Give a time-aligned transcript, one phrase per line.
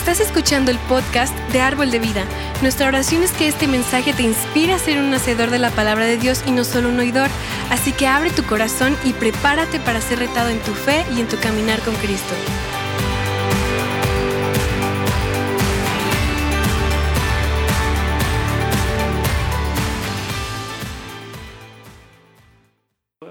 [0.00, 2.24] Estás escuchando el podcast de Árbol de Vida.
[2.62, 6.06] Nuestra oración es que este mensaje te inspire a ser un hacedor de la palabra
[6.06, 7.28] de Dios y no solo un oidor.
[7.68, 11.28] Así que abre tu corazón y prepárate para ser retado en tu fe y en
[11.28, 12.34] tu caminar con Cristo.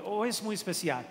[0.05, 1.03] Hoy es muy especial.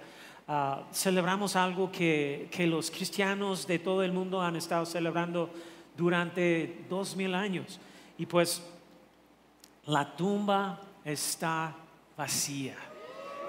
[0.51, 5.51] Ah, celebramos algo que, que los cristianos de todo el mundo han estado celebrando
[5.95, 7.79] durante dos mil años.
[8.17, 8.63] Y pues
[9.85, 11.75] la tumba está
[12.17, 12.77] vacía.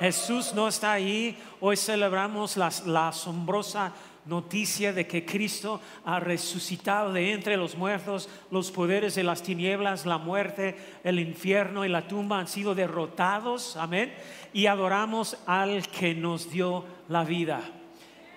[0.02, 1.42] Jesús no está ahí.
[1.62, 3.94] Hoy celebramos la, la asombrosa
[4.30, 10.06] noticia de que Cristo ha resucitado de entre los muertos, los poderes de las tinieblas,
[10.06, 14.14] la muerte, el infierno y la tumba han sido derrotados, amén,
[14.54, 17.62] y adoramos al que nos dio la vida.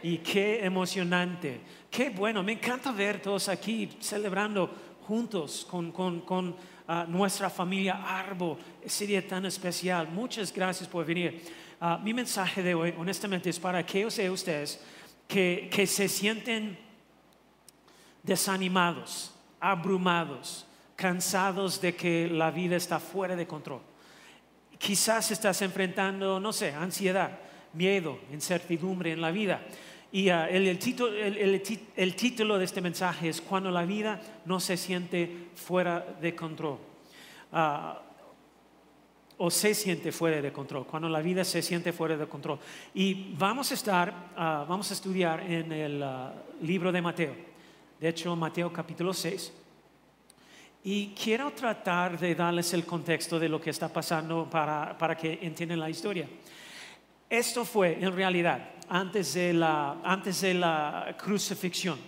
[0.02, 1.60] Y qué emocionante,
[1.90, 4.68] qué bueno, me encanta ver todos aquí celebrando
[5.06, 10.08] juntos con, con, con uh, nuestra familia Arbo, ese día tan especial.
[10.08, 11.42] Muchas gracias por venir.
[11.80, 14.80] Uh, mi mensaje de hoy, honestamente, es para aquellos de ustedes
[15.28, 16.78] que, se sienten
[18.22, 23.80] desanimados, abrumados, cansados de que la vida está fuera de control.
[24.78, 27.38] Quizás estás enfrentando, no sé, ansiedad,
[27.72, 29.62] miedo, incertidumbre en la vida.
[30.10, 36.04] Y uh, el, título, de este mensaje es Cuando la vida no se siente fuera
[36.20, 36.78] de control.
[37.50, 38.11] Uh,
[39.44, 42.60] o se siente fuera de control, cuando la vida se siente fuera de control.
[42.94, 47.34] Y vamos a estar, uh, vamos a estudiar en el uh, libro de Mateo,
[47.98, 49.52] de hecho Mateo capítulo 6.
[50.84, 55.40] Y quiero tratar de darles el contexto de lo que está pasando para, para que
[55.42, 56.28] entiendan la historia.
[57.28, 61.98] Esto fue en realidad antes de, la, antes de la crucifixión.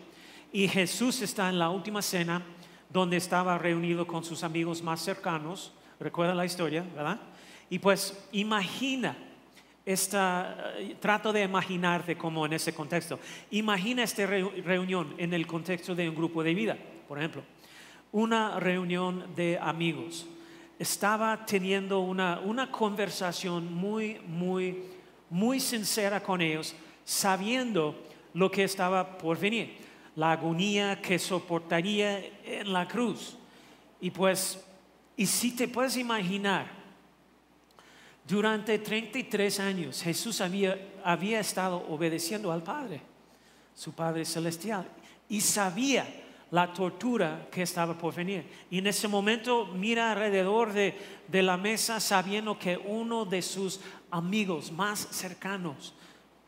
[0.53, 2.43] Y Jesús está en la última cena
[2.91, 7.21] donde estaba reunido con sus amigos más cercanos Recuerda la historia, ¿verdad?
[7.71, 9.17] Y pues imagina
[9.85, 13.19] esta, trato de imaginarte como en ese contexto.
[13.51, 17.43] Imagina esta reunión en el contexto de un grupo de vida, por ejemplo.
[18.13, 20.27] Una reunión de amigos.
[20.79, 24.85] Estaba teniendo una, una conversación muy, muy,
[25.31, 27.95] muy sincera con ellos, sabiendo
[28.33, 29.77] lo que estaba por venir,
[30.17, 33.37] la agonía que soportaría en la cruz.
[34.01, 34.65] Y pues
[35.17, 36.67] y si te puedes imaginar,
[38.27, 43.01] durante 33 años Jesús había, había estado obedeciendo al Padre,
[43.75, 44.87] su Padre Celestial,
[45.29, 48.45] y sabía la tortura que estaba por venir.
[48.71, 50.97] Y en ese momento mira alrededor de,
[51.29, 55.95] de la mesa sabiendo que uno de sus amigos más cercanos,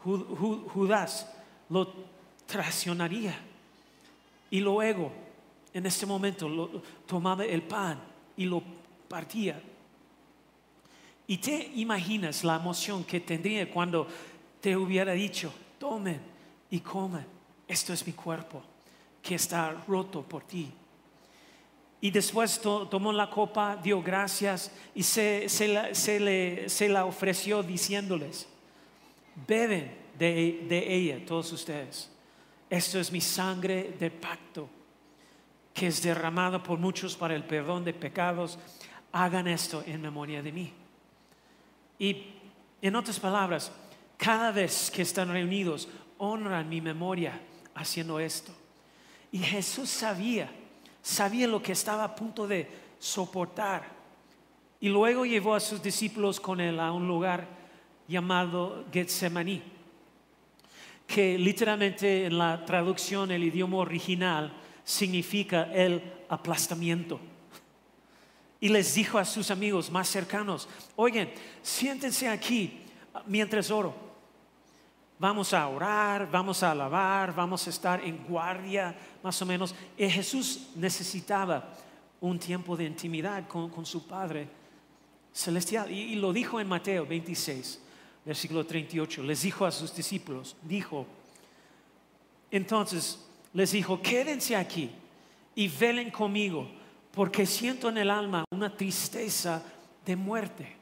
[0.02, 1.32] Judas,
[1.68, 1.92] lo
[2.46, 3.36] traicionaría.
[4.50, 5.12] Y luego,
[5.74, 8.62] en ese momento, tomaba el pan y lo
[9.08, 9.60] partía.
[11.26, 14.06] Y te imaginas la emoción que tendría cuando
[14.60, 16.20] te hubiera dicho, tomen
[16.70, 17.26] y comen,
[17.66, 18.62] esto es mi cuerpo
[19.22, 20.70] que está roto por ti.
[22.00, 28.46] Y después tomó la copa, dio gracias y se, la, le, se la, ofreció diciéndoles,
[29.46, 32.10] beben de, de ella todos ustedes.
[32.70, 34.68] Esto es mi sangre de pacto
[35.76, 38.58] que es derramado por muchos para el perdón de pecados,
[39.12, 40.72] hagan esto en memoria de mí.
[41.98, 42.28] Y
[42.80, 43.70] en otras palabras,
[44.16, 45.86] cada vez que están reunidos,
[46.16, 47.38] honran mi memoria
[47.74, 48.52] haciendo esto.
[49.30, 50.50] Y Jesús sabía,
[51.02, 52.66] sabía lo que estaba a punto de
[52.98, 53.84] soportar.
[54.80, 57.46] Y luego llevó a sus discípulos con él a un lugar
[58.08, 59.62] llamado Getsemaní,
[61.06, 67.18] que literalmente en la traducción, el idioma original, significa el aplastamiento.
[68.60, 71.28] Y les dijo a sus amigos más cercanos, oigan,
[71.60, 72.80] siéntense aquí
[73.26, 73.94] mientras oro.
[75.18, 79.74] Vamos a orar, vamos a alabar, vamos a estar en guardia, más o menos.
[79.98, 81.74] Y Jesús necesitaba
[82.20, 84.48] un tiempo de intimidad con, su Padre
[85.32, 85.90] celestial.
[85.90, 87.82] Y, y, lo dijo en Mateo 26,
[88.24, 89.22] versículo 38.
[89.24, 91.06] Les dijo a sus discípulos, dijo,
[92.50, 93.25] entonces
[93.56, 94.90] les dijo, quédense aquí
[95.54, 96.68] y velen conmigo,
[97.10, 99.62] porque siento en el alma una tristeza
[100.04, 100.76] de muerte.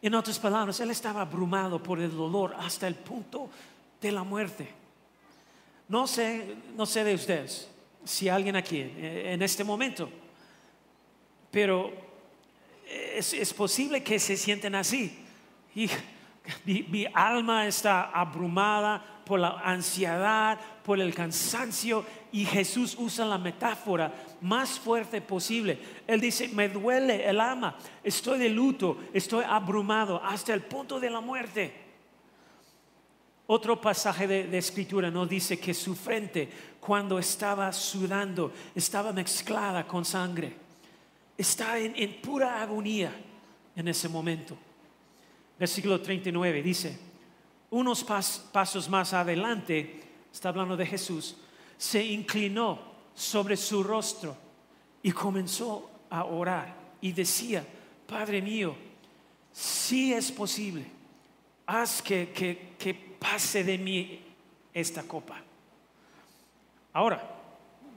[0.00, 3.50] En otras palabras, él estaba abrumado por el dolor hasta el punto
[4.00, 4.70] de la muerte.
[5.86, 7.68] No sé, no sé de ustedes,
[8.04, 10.08] si alguien aquí en este momento,
[11.50, 11.92] pero
[12.88, 15.18] es, posible que se sienten así.
[15.74, 15.90] Y
[16.88, 24.12] mi alma está abrumada, por la ansiedad, por el cansancio y Jesús usa la metáfora
[24.40, 25.78] más fuerte posible.
[26.06, 31.10] Él dice, me duele el alma, estoy de luto, estoy abrumado hasta el punto de
[31.10, 31.82] la muerte.
[33.46, 36.48] Otro pasaje de, escritura nos dice que su frente
[36.80, 40.54] cuando estaba sudando estaba mezclada con sangre.
[41.36, 43.12] Está en, pura agonía
[43.76, 44.56] en ese momento.
[45.58, 46.98] Versículo 39 dice,
[47.72, 51.36] unos pasos más adelante, está hablando de Jesús,
[51.78, 52.78] se inclinó
[53.14, 54.36] sobre su rostro
[55.02, 57.66] y comenzó a orar y decía,
[58.06, 58.76] Padre mío,
[59.52, 60.84] si es posible,
[61.66, 62.30] haz que,
[62.78, 64.20] que, pase de mí
[64.74, 65.40] esta copa.
[66.92, 67.22] Ahora,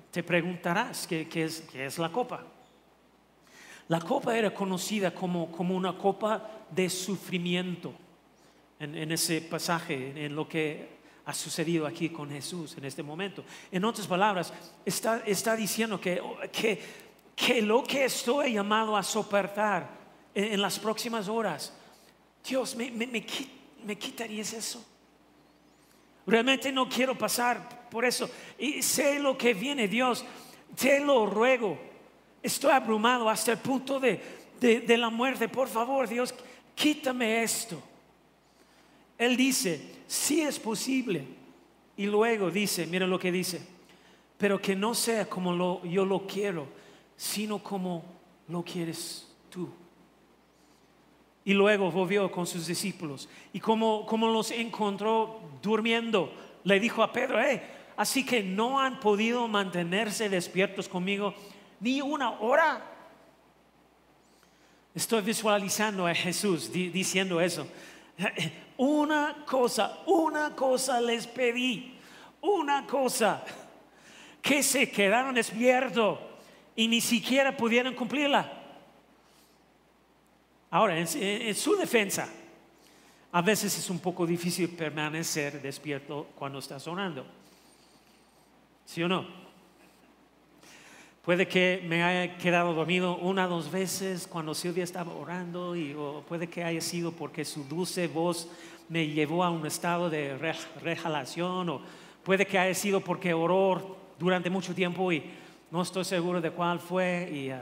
[0.09, 2.43] te preguntarás qué, es, qué es la copa.
[3.89, 7.93] La copa era conocida como, como una copa de sufrimiento
[8.79, 10.95] en, ese pasaje, en lo que
[11.25, 13.43] ha sucedido aquí con Jesús en este momento.
[13.71, 14.53] En otras palabras,
[14.85, 16.81] está, diciendo que, que,
[17.35, 19.89] que, lo que estoy llamado a soportar
[20.33, 21.73] en, las próximas horas,
[22.47, 24.85] Dios, ¿me, me, me, quitarías eso?
[26.27, 28.29] Realmente no quiero pasar por eso.
[28.59, 30.25] Y sé lo que viene, Dios,
[30.79, 31.79] te lo ruego.
[32.43, 34.21] Estoy abrumado hasta el punto de,
[34.59, 35.47] de la muerte.
[35.47, 36.35] Por favor, Dios,
[36.75, 37.81] quítame esto.
[39.17, 41.25] Él dice, si es posible.
[41.97, 43.65] Y luego dice, mira lo que dice,
[44.37, 46.67] pero que no sea como yo lo quiero,
[47.15, 48.03] sino como
[48.49, 49.69] lo quieres tú.
[51.45, 53.29] Y luego volvió con sus discípulos.
[53.53, 56.33] Y como, como los encontró durmiendo,
[56.63, 57.37] le dijo a Pedro,
[57.95, 61.33] así que no han podido mantenerse despiertos conmigo
[61.79, 62.91] ni una hora.
[64.93, 67.67] Estoy visualizando a Jesús diciendo eso.
[68.77, 71.97] Una cosa, una cosa les pedí,
[72.41, 73.43] una cosa,
[74.41, 76.19] que se quedaron despiertos
[76.75, 78.51] y ni siquiera pudieron cumplirla.
[80.71, 82.27] Ahora, en, su defensa,
[83.31, 87.25] a veces es un poco difícil permanecer despierto cuando estás orando.
[88.85, 89.44] ¿Sí o no?
[91.25, 95.91] Puede que me haya quedado dormido una o dos veces cuando Silvia estaba orando y
[95.97, 98.47] o puede que haya sido porque su dulce voz
[98.89, 100.37] me llevó a un estado de
[100.83, 101.81] rejalación o
[102.23, 105.23] puede que haya sido porque oró durante mucho tiempo y
[105.71, 107.55] no estoy seguro de cuál fue y uh,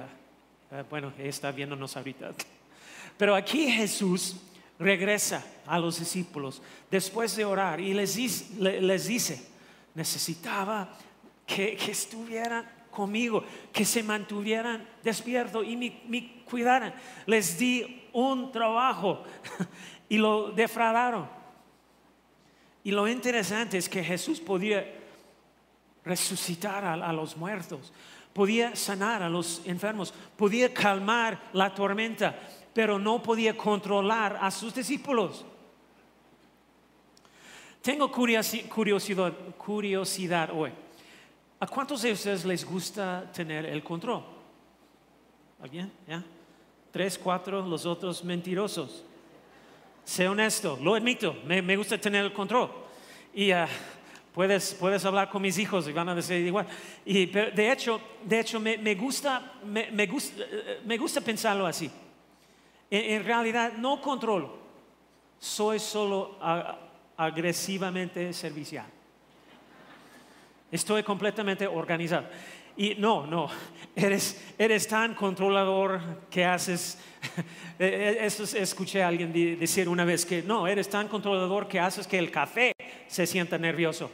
[0.77, 2.31] uh, bueno, está viéndonos ahorita.
[3.17, 4.41] Pero aquí Jesús
[4.77, 6.61] regresa a los discípulos
[6.91, 9.47] después de orar y les les dice
[9.95, 10.97] necesitaba
[11.47, 16.93] que, que estuvieran conmigo, que se mantuvieran despiertos y me, cuidaran.
[17.25, 19.23] Les di un trabajo
[20.09, 21.27] y lo defraudaron.
[22.83, 24.85] Y lo interesante es que Jesús podía
[26.05, 27.93] resucitar a, los muertos,
[28.33, 32.37] podía sanar a los enfermos, podía calmar la tormenta,
[32.73, 35.45] pero no podía controlar a sus discípulos.
[37.81, 40.71] Tengo curiosidad, curiosidad hoy.
[41.63, 44.21] ¿A cuántos de ustedes les gusta tener el control?
[45.61, 45.89] ¿Alguien?
[46.05, 46.21] ¿Ya?
[46.91, 49.05] Tres, cuatro, los otros mentirosos.
[50.03, 52.69] Sé honesto, lo admito, me, gusta tener el control.
[53.33, 53.69] Y ah,
[54.33, 56.67] puedes, puedes hablar con mis hijos y van a decir igual.
[57.05, 60.43] Y, de hecho, de hecho me, gusta, me, gusta,
[60.83, 61.89] me gusta pensarlo así.
[62.91, 64.57] En, realidad no controlo,
[65.39, 66.37] soy solo
[67.15, 68.92] agresivamente servicial.
[70.73, 72.25] Estoy completamente organizado.
[72.75, 73.47] Y no, no,
[73.95, 76.01] eres, eres tan controlador
[76.31, 76.97] que haces,
[77.79, 81.79] e, e, eso escuché a alguien decir una vez que no, eres tan controlador que
[81.79, 82.73] haces que el café
[83.07, 84.09] se sienta nervioso.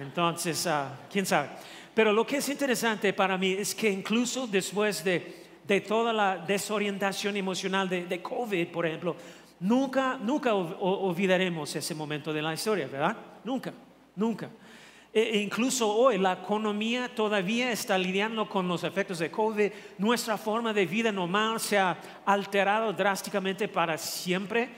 [0.00, 1.50] Entonces, ah, quién sabe.
[1.94, 6.36] Pero lo que es interesante para mí es que incluso después de, de toda la
[6.38, 9.14] desorientación emocional de, de, COVID, por ejemplo,
[9.60, 13.16] nunca, nunca olvidaremos ese momento de la historia, ¿verdad?
[13.44, 13.72] Nunca,
[14.16, 14.50] nunca.
[15.16, 19.72] E, e incluso hoy la economía todavía está lidiando con los efectos de COVID.
[19.96, 21.96] Nuestra forma de vida normal se ha
[22.26, 24.68] alterado drásticamente para siempre.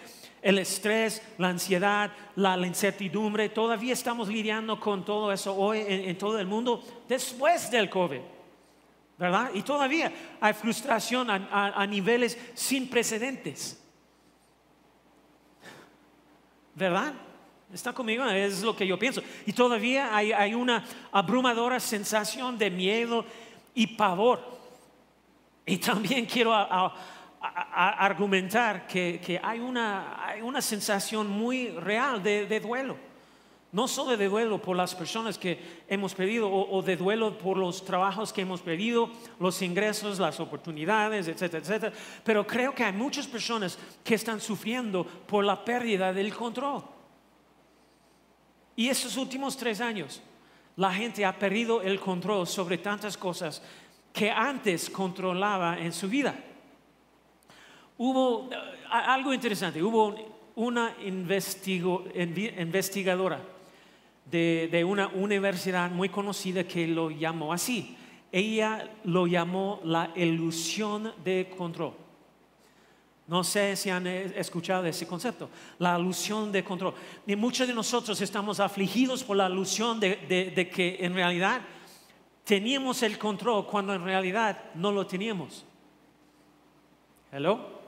[0.41, 6.39] El estrés, la ansiedad, la, incertidumbre, todavía estamos lidiando con todo eso hoy en, todo
[6.39, 8.21] el mundo después del COVID.
[9.19, 9.51] ¿Verdad?
[9.55, 13.83] Y todavía hay frustración a niveles sin precedentes.
[16.77, 17.13] ¿Verdad?
[17.73, 18.25] ¿Está conmigo?
[18.27, 19.23] Es lo que yo pienso.
[19.45, 23.25] Y todavía hay, una abrumadora sensación de miedo
[23.75, 24.41] y pavor.
[25.67, 26.55] Y también quiero
[27.41, 32.97] argumentar que, hay, una, sensación muy real de, duelo.
[33.71, 37.85] No solo de duelo por las personas que hemos perdido o, de duelo por los
[37.85, 41.93] trabajos que hemos perdido, los ingresos, las oportunidades, etcétera, etcétera.
[42.25, 46.83] Pero creo que hay muchas personas que están sufriendo por la pérdida del control.
[48.79, 50.23] Y estos últimos tres años,
[50.77, 53.61] la gente ha perdido el control sobre tantas cosas
[54.13, 56.39] que antes controlaba en su vida.
[57.97, 58.57] Hubo eh,
[58.89, 60.15] algo interesante, hubo
[60.55, 63.41] una investigadora
[64.25, 67.97] de, una universidad muy conocida que lo llamó así.
[68.31, 71.95] Ella lo llamó la ilusión de control.
[73.29, 76.95] No sé si han escuchado ese concepto, la ilusión de control.
[77.27, 81.61] Y muchos de nosotros estamos afligidos por la ilusión de, que en realidad
[82.43, 85.67] teníamos el control cuando en realidad no lo teníamos.
[87.31, 87.79] ¿Hello?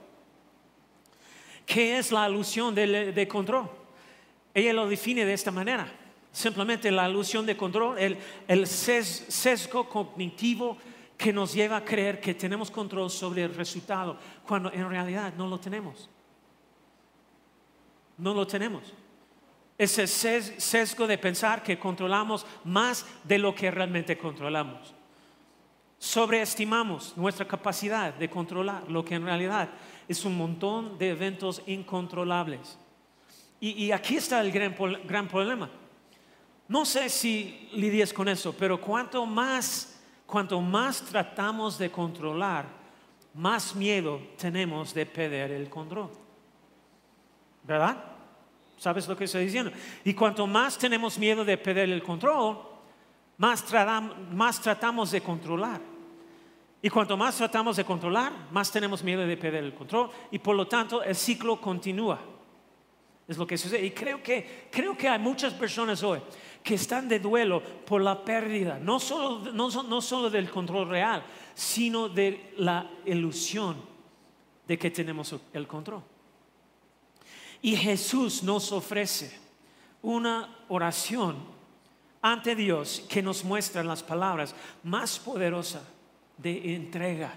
[1.65, 3.67] ¿Qué es la ilusión de, control?
[4.53, 5.91] Ella lo define de esta manera.
[6.31, 7.97] Simplemente la ilusión de control,
[8.47, 10.77] el, sesgo cognitivo
[11.21, 15.47] que nos lleva a creer que tenemos control sobre el resultado, cuando en realidad no
[15.47, 16.09] lo tenemos.
[18.17, 18.91] No lo tenemos.
[19.77, 24.95] Ese sesgo de pensar que controlamos más de lo que realmente controlamos.
[25.99, 29.69] Sobreestimamos nuestra capacidad de controlar lo que en realidad
[30.07, 32.79] es un montón de eventos incontrolables.
[33.59, 35.69] Y, aquí está el gran problema
[36.71, 39.90] no sé si lidias con eso, pero cuanto más,
[40.31, 42.65] cuanto más tratamos de controlar,
[43.33, 46.09] más miedo tenemos de perder el control.
[47.63, 47.97] ¿Verdad?
[48.77, 49.71] ¿Sabes lo que estoy diciendo?
[50.05, 52.59] Y cuanto más tenemos miedo de perder el control,
[53.37, 53.65] más,
[54.31, 55.81] más tratamos de controlar.
[56.81, 60.55] Y cuanto más tratamos de controlar, más tenemos miedo de perder el control y por
[60.55, 62.19] lo tanto el ciclo continúa.
[63.27, 63.85] Es lo que sucede.
[63.85, 66.21] Y creo que, creo que hay muchas personas hoy
[66.63, 71.23] que están de duelo por la pérdida, no solo, no, solo del control real,
[71.55, 73.77] sino de la ilusión
[74.67, 76.03] de que tenemos el control.
[77.61, 79.37] Y Jesús nos ofrece
[80.01, 81.35] una oración
[82.21, 85.83] ante Dios que nos muestra las palabras más poderosas
[86.37, 87.33] de entrega,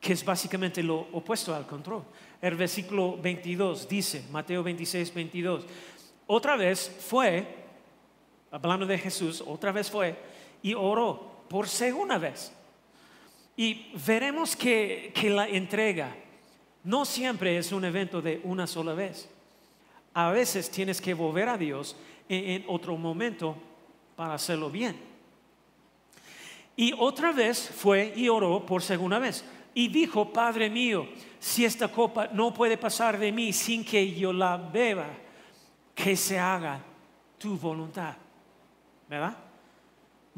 [0.00, 2.04] que es básicamente lo opuesto al control.
[2.40, 5.64] El versículo 22 dice, Mateo 26, 22,
[6.26, 7.57] otra vez fue
[8.50, 10.16] hablando de Jesús, otra vez fue
[10.62, 12.52] y oró por segunda vez.
[13.56, 16.14] Y veremos que, la entrega
[16.84, 19.28] no siempre es un evento de una sola vez.
[20.14, 21.96] A veces tienes que volver a Dios
[22.28, 23.56] en, otro momento
[24.14, 24.96] para hacerlo bien.
[26.76, 29.44] Y otra vez fue y oró por segunda vez.
[29.74, 31.08] Y dijo, Padre mío,
[31.40, 35.08] si esta copa no puede pasar de mí sin que yo la beba,
[35.94, 36.80] que se haga
[37.38, 38.14] tu voluntad.
[39.08, 39.36] ¿Verdad?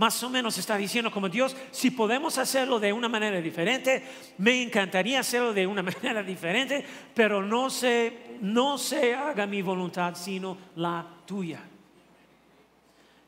[0.01, 4.03] Más o menos está diciendo como Dios, si podemos hacerlo de una manera diferente,
[4.39, 6.83] me encantaría hacerlo de una manera diferente,
[7.15, 11.61] pero no se, no se haga mi voluntad, sino la tuya.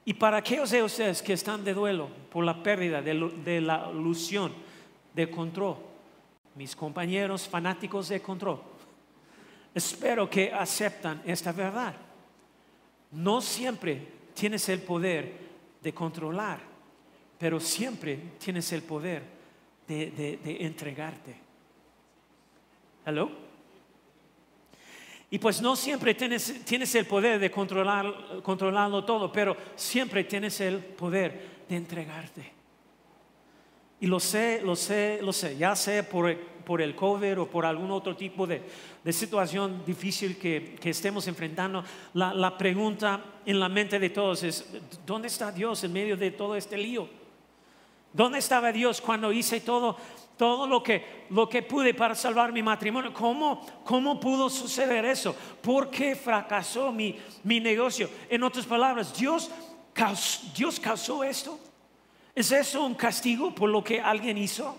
[0.04, 3.90] Y para aquellos de ustedes que están de duelo por la pérdida de, de la
[3.92, 4.54] ilusión
[5.12, 5.76] de control,
[6.54, 8.62] mis compañeros fanáticos de control,
[9.74, 11.94] espero que aceptan esta verdad.
[13.10, 15.32] No siempre tienes el poder
[15.82, 16.60] de controlar,
[17.38, 19.22] pero siempre tienes el poder
[19.86, 21.36] de, entregarte.
[23.04, 23.30] ¿Hello?
[25.30, 30.60] Y pues no siempre tienes, tienes el poder de controlar, controlarlo todo, pero siempre tienes
[30.60, 32.52] el poder de entregarte.
[34.00, 37.66] Y lo sé, lo sé, lo sé, ya sé por, por el COVID o por
[37.66, 38.62] algún otro tipo de,
[39.02, 44.42] de situación difícil que, que estemos enfrentando, la, la, pregunta en la mente de todos
[44.42, 44.66] es,
[45.06, 47.08] ¿dónde está Dios en medio de todo este lío?
[48.12, 49.96] ¿Dónde estaba Dios cuando hice todo,
[50.36, 53.12] todo lo, que, lo que pude para salvar mi matrimonio?
[53.12, 55.34] ¿Cómo, cómo pudo suceder eso?
[55.62, 58.10] ¿Por qué fracasó mi, mi negocio?
[58.28, 59.50] En otras palabras, ¿Dios
[60.56, 61.58] Dios causó esto.
[62.34, 64.76] ¿Es eso un castigo por lo que alguien hizo?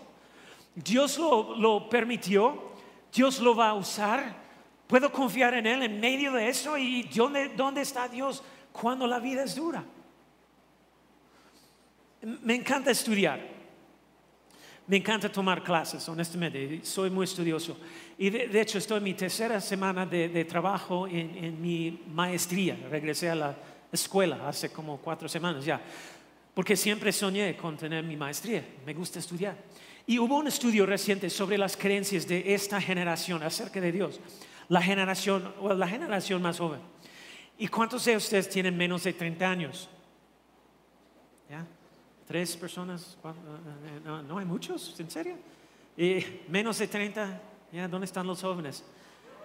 [0.76, 2.74] Dios lo, permitió,
[3.14, 4.44] Dios lo va a usar.
[4.88, 9.20] Puedo confiar en Él en medio de eso y ¿dónde, dónde está Dios cuando la
[9.20, 9.84] vida es dura?
[12.22, 13.54] Me encanta estudiar.
[14.86, 16.82] Me encanta tomar clases, honestamente.
[16.84, 17.78] Soy muy estudioso.
[18.18, 22.78] Y de, hecho estoy en mi tercera semana de, trabajo en, en, mi maestría.
[22.90, 23.56] Regresé a la
[23.92, 25.80] escuela hace como cuatro semanas ya.
[26.54, 28.64] Porque siempre soñé con tener mi maestría.
[28.86, 29.56] Me gusta estudiar.
[30.06, 34.20] Y hubo un estudio reciente sobre las creencias de esta generación acerca de Dios.
[34.68, 36.82] La generación, o la generación más joven.
[37.58, 39.90] ¿Y cuántos de ustedes tienen menos de 30 años?
[42.28, 43.18] ¿Tres personas?
[43.24, 45.36] Eh, no, no hay muchos, ¿en serio?
[45.98, 47.42] ¿Y menos de 30?
[47.72, 47.88] ¿Ya?
[47.88, 48.84] ¿Dónde están los jóvenes?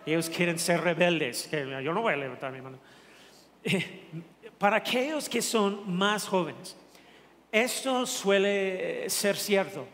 [0.06, 1.50] Ellos quieren ser rebeldes.
[1.50, 2.78] Yo no voy a levantar mi mano.
[3.64, 4.04] Eh,
[4.58, 6.76] para aquellos que son más jóvenes,
[7.50, 9.86] esto suele ser cierto.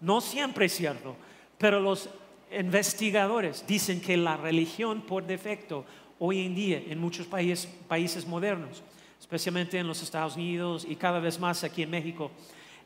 [0.00, 1.16] No siempre es cierto,
[1.58, 2.08] pero los
[2.56, 5.84] investigadores dicen que la religión por defecto
[6.18, 8.82] hoy en día en muchos países, países modernos,
[9.20, 12.30] especialmente en los Estados Unidos y cada vez más aquí en México,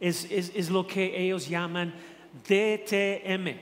[0.01, 1.95] es, es lo que ellos llaman
[2.43, 3.57] DTM,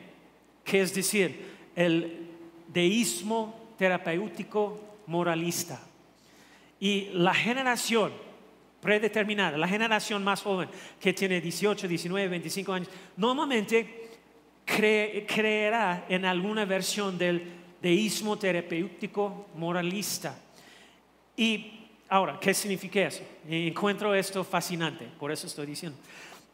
[0.65, 2.29] que es decir, el
[2.69, 5.81] deísmo terapéutico moralista.
[6.81, 8.13] Y la generación
[8.83, 10.69] predeterminada, la generación más joven
[11.01, 14.11] que tiene 18, 19, 25 años, normalmente
[14.67, 17.43] creerá en alguna versión del
[17.81, 20.37] deísmo terapéutico moralista.
[21.37, 23.23] Y ahora, ¿qué significa eso?
[23.49, 25.97] Encuentro esto fascinante, por eso estoy diciendo.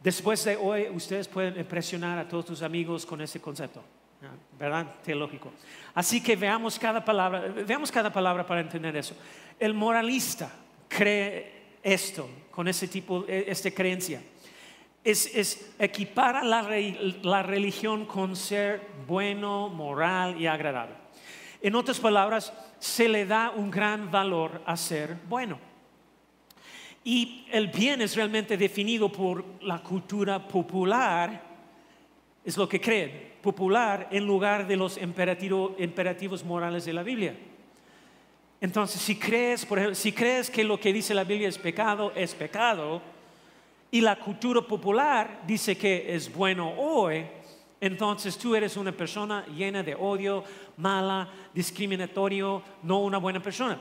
[0.02, 3.82] Después de hoy, ustedes pueden impresionar a todos tus amigos con ese concepto,
[4.58, 4.86] ¿verdad?
[5.02, 5.50] Teológico.
[5.94, 9.16] Así que veamos cada palabra, veamos cada palabra para entender eso.
[9.58, 10.52] El moralista
[10.88, 14.22] cree esto, con ese tipo, e, esta creencia.
[15.04, 16.68] Es, es equipar la,
[17.22, 20.94] la religión con ser bueno, moral y agradable.
[21.62, 25.58] En otras palabras, se le da un gran valor a ser bueno.
[27.04, 31.42] Y el bien es realmente definido por la cultura popular,
[32.44, 37.34] es lo que creen, popular en lugar de los imperativos morales de la Biblia.
[38.60, 42.12] Entonces, si crees, por ejemplo, si crees que lo que dice la Biblia es pecado,
[42.14, 43.00] es pecado,
[43.90, 47.24] y la cultura popular dice que es bueno hoy,
[47.80, 50.44] entonces tú eres una persona llena de odio,
[50.76, 53.78] mala, discriminatorio, no una buena persona.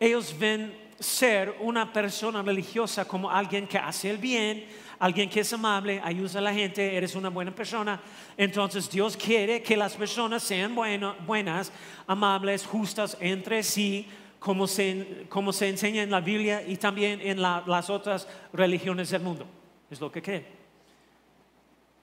[0.00, 4.66] Ellos ven ser una persona religiosa como alguien que hace el bien,
[4.98, 8.00] alguien que es amable, ayuda a la gente, eres una buena persona.
[8.36, 11.72] Entonces Dios quiere que las personas sean buenas,
[12.06, 14.06] amables, justas entre sí,
[14.38, 15.28] como se,
[15.62, 19.46] enseña en la Biblia y también en las otras religiones del mundo.
[19.90, 20.46] Es lo que cree.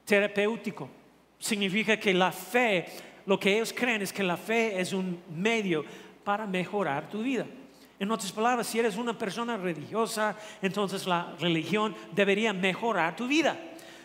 [0.06, 0.90] Terapéutico
[1.40, 2.86] significa que la fe,
[3.26, 5.84] lo que ellos creen es que la fe es un medio
[6.24, 7.46] para mejorar tu vida.
[8.00, 13.58] En otras palabras, si eres una persona religiosa, entonces la religión debería mejorar tu vida.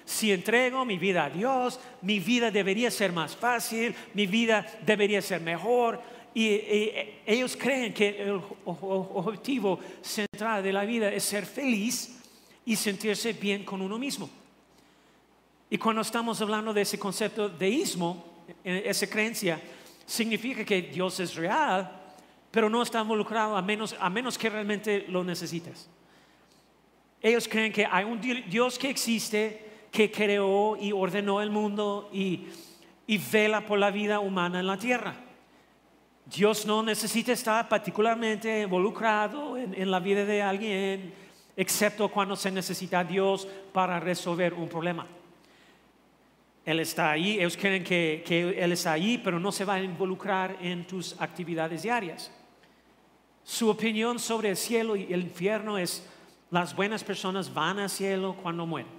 [0.05, 5.21] Si entrego mi vida a Dios, mi vida debería ser más fácil, mi vida debería
[5.21, 6.01] ser mejor.
[6.35, 6.61] Y,
[7.27, 12.17] ellos creen que el objetivo central de la vida es ser feliz
[12.65, 14.31] y sentirse bien con uno mismo.
[15.69, 18.25] Y cuando estamos hablando de ese concepto de ismo,
[18.65, 19.61] eh, esa creencia,
[20.05, 22.00] significa que Dios es real,
[22.51, 25.89] pero no está involucrado a menos, a menos que realmente lo necesites.
[27.23, 32.47] Ellos creen que hay un Dios que existe, que creó y ordenó el mundo y,
[33.07, 35.15] y vela por la vida humana en la tierra.
[36.25, 41.13] Dios no necesita estar particularmente involucrado en, la vida de alguien,
[41.57, 45.07] excepto cuando se necesita a Dios para resolver un problema.
[46.65, 49.83] Él está ahí, ellos creen que, que Él está ahí, pero no se va a
[49.83, 52.31] involucrar en tus actividades diarias.
[53.45, 56.07] Su opinión sobre el cielo y el infierno es,
[56.51, 58.91] las buenas personas van al cielo cuando mueren.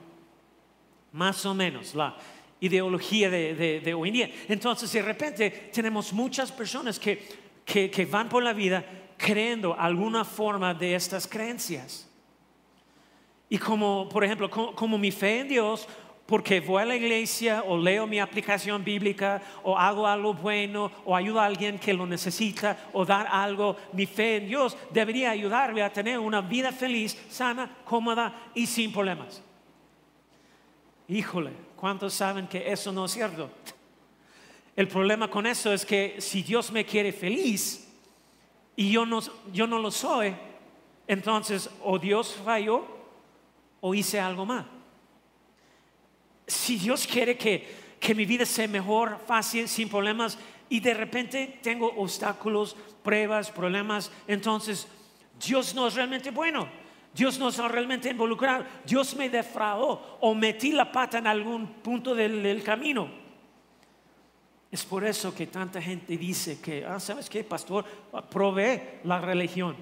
[1.13, 2.17] Más o menos la
[2.62, 4.32] ideología de, hoy en día.
[4.47, 7.27] Entonces, de repente, tenemos muchas personas que,
[7.65, 8.86] que, van por la vida
[9.17, 12.08] creyendo alguna forma de estas creencias.
[13.49, 15.88] Y como, por ejemplo, como mi fe en Dios
[16.32, 21.13] porque voy a la iglesia o leo mi aplicación bíblica o hago algo bueno o
[21.13, 25.84] ayudo a alguien que lo necesita o dar algo, mi fe en Dios debería ayudarme
[25.84, 29.44] a tener una vida feliz, sana, cómoda y sin problemas.
[31.10, 33.50] Híjole, ¿cuántos saben que eso no es cierto?
[34.74, 37.91] El problema con eso es que si Dios me quiere feliz
[38.78, 39.20] y yo no,
[39.52, 40.34] yo no lo soy,
[41.08, 42.88] entonces o Dios falló
[43.82, 44.81] o hice algo mal
[46.51, 47.79] si Dios quiere que,
[48.13, 50.37] mi vida sea mejor, fácil, sin problemas,
[50.69, 54.87] y de repente tengo obstáculos, pruebas, problemas, entonces
[55.43, 56.67] Dios no es realmente bueno.
[57.13, 58.65] Dios no está realmente involucrado.
[58.85, 63.09] Dios me defraudó o metí la pata en algún punto del, camino.
[64.71, 67.83] Es por eso que tanta gente dice que, ah, ¿sabes qué, pastor?
[68.29, 69.75] Probé la religión.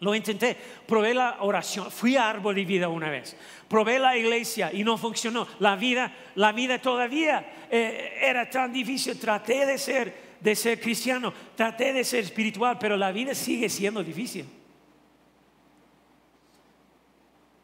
[0.00, 3.36] Lo intenté, probé la oración, fui a árbol de vida una vez,
[3.68, 5.46] probé la iglesia y no funcionó.
[5.58, 9.18] La vida, la vida todavía eh, era tan difícil.
[9.18, 14.02] Traté de ser de ser cristiano, traté de ser espiritual, pero la vida sigue siendo
[14.02, 14.46] difícil.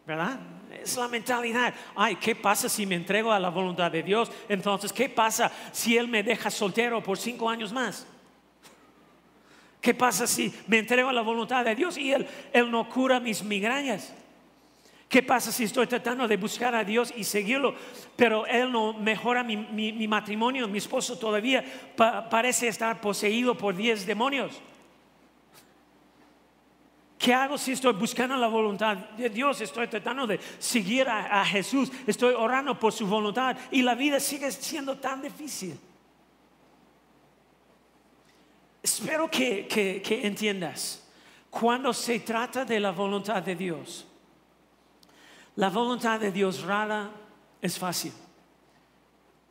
[0.07, 0.39] ¿Verdad?
[0.83, 1.75] Es la mentalidad.
[1.97, 4.31] Ay, ¿qué pasa si me entrego a la voluntad de Dios?
[4.49, 8.07] Entonces, ¿qué pasa si Él me deja soltero por cinco años más?
[9.81, 12.27] ¿Qué pasa si me entrego a la voluntad de Dios y Él,
[12.71, 14.13] no cura mis migrañas?
[15.09, 17.75] ¿Qué pasa si estoy tratando de buscar a Dios y seguirlo,
[18.17, 20.67] pero Él no mejora mi, matrimonio?
[20.67, 21.65] Mi esposo todavía
[22.29, 24.61] parece estar poseído por diez demonios.
[27.19, 29.61] ¿Qué hago si estoy buscando la voluntad de Dios?
[29.61, 34.51] Estoy tratando de seguir a, Jesús, estoy orando por su voluntad y la vida sigue
[34.51, 35.79] siendo tan difícil.
[38.87, 41.03] Espero que, que entiendas,
[41.51, 44.07] cuando se trata de la voluntad de Dios,
[45.57, 47.11] la voluntad de Dios rara
[47.61, 48.13] es fácil,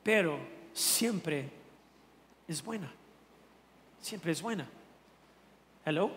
[0.01, 0.39] pero
[0.71, 1.49] siempre
[2.47, 2.89] es buena.
[3.99, 4.69] Siempre es buena.
[5.83, 6.11] Hello.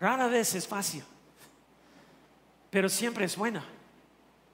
[0.00, 1.04] Rara vez es fácil,
[2.70, 3.62] pero siempre es buena.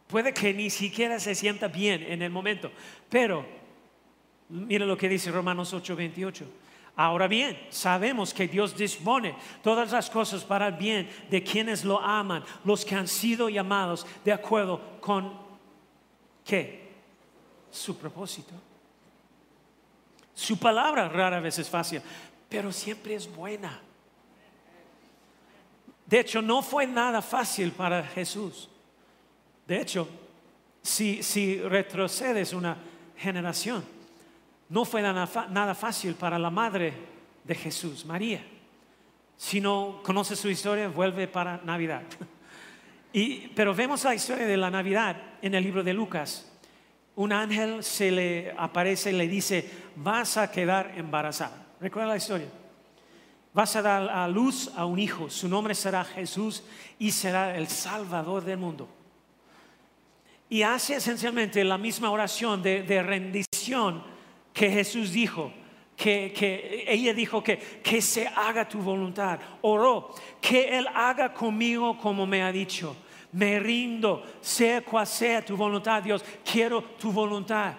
[0.09, 2.73] Puede que ni siquiera se sienta bien en el momento,
[3.09, 3.47] pero
[4.49, 6.64] mira lo que dice Romanos 8:28.
[6.97, 11.99] Ahora bien, sabemos que Dios dispone todas las cosas para el bien de quienes lo
[12.01, 15.33] aman, los que han sido llamados de acuerdo con
[16.45, 16.93] qué?
[17.71, 18.55] Su propósito.
[20.35, 22.01] Su palabra rara vez es fácil,
[22.49, 23.81] pero siempre es buena.
[26.07, 28.69] De hecho, no fue nada fácil para Jesús.
[29.67, 30.09] De hecho,
[30.83, 32.77] si, si retrocedes una
[33.17, 33.85] generación,
[34.75, 36.93] no fue nada, fácil para la madre
[37.45, 38.45] de Jesús, María.
[39.37, 42.03] Si no conoces su historia, vuelve para Navidad.
[43.55, 46.51] pero vemos la historia de la Navidad en el libro de Lucas.
[47.15, 51.69] Un ángel se le aparece y le dice, vas a quedar embarazada.
[51.81, 52.49] ¿Recuerda la historia?
[53.53, 56.65] Vas a dar a luz a un hijo, su nombre será Jesús
[56.99, 58.89] y será el Salvador del mundo.
[60.49, 64.14] Y hace esencialmente la misma oración de rendición
[64.55, 65.53] que Jesús dijo,
[65.97, 69.39] que, ella dijo que, que se haga tu voluntad.
[69.63, 72.97] Oró, que Él haga conmigo como me ha dicho.
[73.33, 77.75] Me rindo, sea cual sea tu voluntad, Dios, quiero tu voluntad.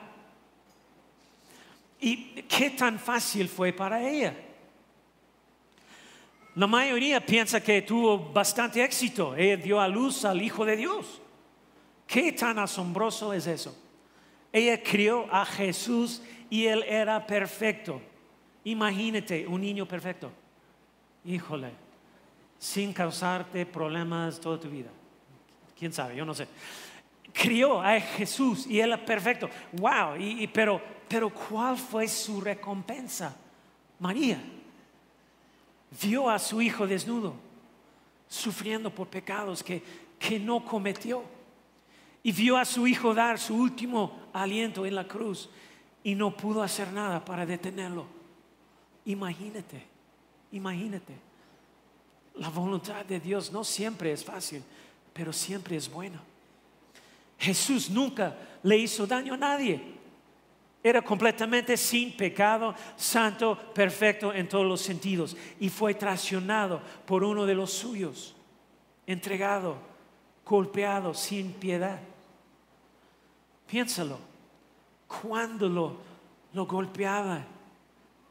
[2.01, 4.35] ¿Y qué tan fácil fue para ella?
[6.55, 9.33] La mayoría piensa que tuvo bastante éxito.
[9.35, 11.21] Ella dio a luz al Hijo de Dios.
[12.05, 13.75] ¿Qué tan asombroso es eso?
[14.51, 18.01] Ella crió a Jesús y él era perfecto.
[18.63, 20.31] Imagínate un niño perfecto.
[21.23, 21.71] Híjole,
[22.57, 24.89] sin causarte problemas toda tu vida.
[25.77, 26.15] ¿Quién sabe?
[26.15, 26.47] Yo no sé.
[27.33, 29.49] Crió a Jesús y él era perfecto.
[29.73, 33.35] Wow, y, pero, pero ¿cuál fue su recompensa?
[33.99, 34.39] María
[36.01, 37.33] vio a su hijo desnudo,
[38.27, 39.81] sufriendo por pecados que,
[40.17, 41.23] que no cometió.
[42.23, 45.49] Y vio a su hijo dar su último aliento en la cruz
[46.05, 48.05] y no pudo hacer nada para detenerlo.
[49.05, 49.81] Imagínate,
[50.51, 51.13] imagínate.
[52.35, 54.61] La voluntad de Dios no siempre es fácil,
[55.11, 56.21] pero siempre es buena.
[57.39, 59.81] Jesús nunca le hizo daño a nadie.
[60.83, 65.35] Era completamente sin pecado, santo, perfecto en todos los sentidos.
[65.59, 68.35] Y fue traicionado por uno de los suyos,
[69.07, 69.79] entregado,
[70.45, 71.99] golpeado sin piedad.
[73.65, 74.34] Piénsalo
[75.21, 75.97] cuando lo,
[76.53, 77.45] lo golpeaba.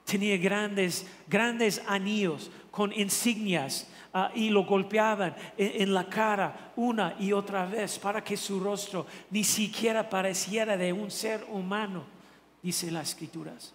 [0.05, 7.33] Tenía grandes, grandes anillos con insignias ah, y lo golpeaban en, la cara una y
[7.33, 12.05] otra vez para que su rostro ni siquiera pareciera de un ser humano,
[12.63, 13.73] dice las escrituras.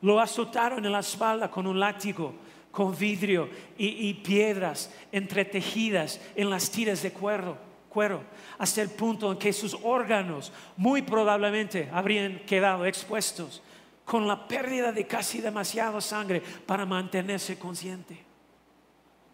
[0.00, 2.34] Lo azotaron en la espalda con un látigo,
[2.70, 8.24] con vidrio y, y piedras entretejidas en las tiras de cuero cuero,
[8.58, 13.62] hasta el punto en que sus órganos muy probablemente habrían quedado expuestos
[14.04, 18.20] con la pérdida de casi demasiada sangre para mantenerse consciente.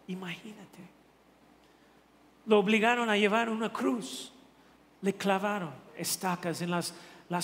[0.09, 0.79] Imagínate.
[2.45, 4.31] Lo obligaron a llevar una cruz,
[5.01, 6.93] le clavaron estacas en las,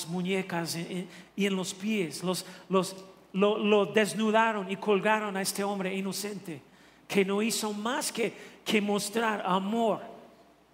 [0.08, 2.22] muñecas y en los pies,
[2.68, 6.60] lo, desnudaron y colgaron a este hombre inocente
[7.08, 10.15] que no hizo más que, que mostrar amor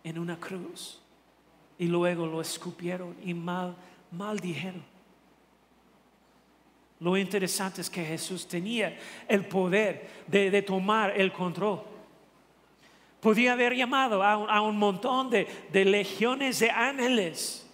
[0.05, 1.01] en una cruz
[1.79, 3.75] y luego lo escupieron y mal,
[4.41, 4.85] dijeron
[7.01, 11.83] Lo interesante es que Jesús tenía el poder de, tomar el control.
[13.21, 17.69] Podía haber llamado a un, montón de, de legiones de ángeles.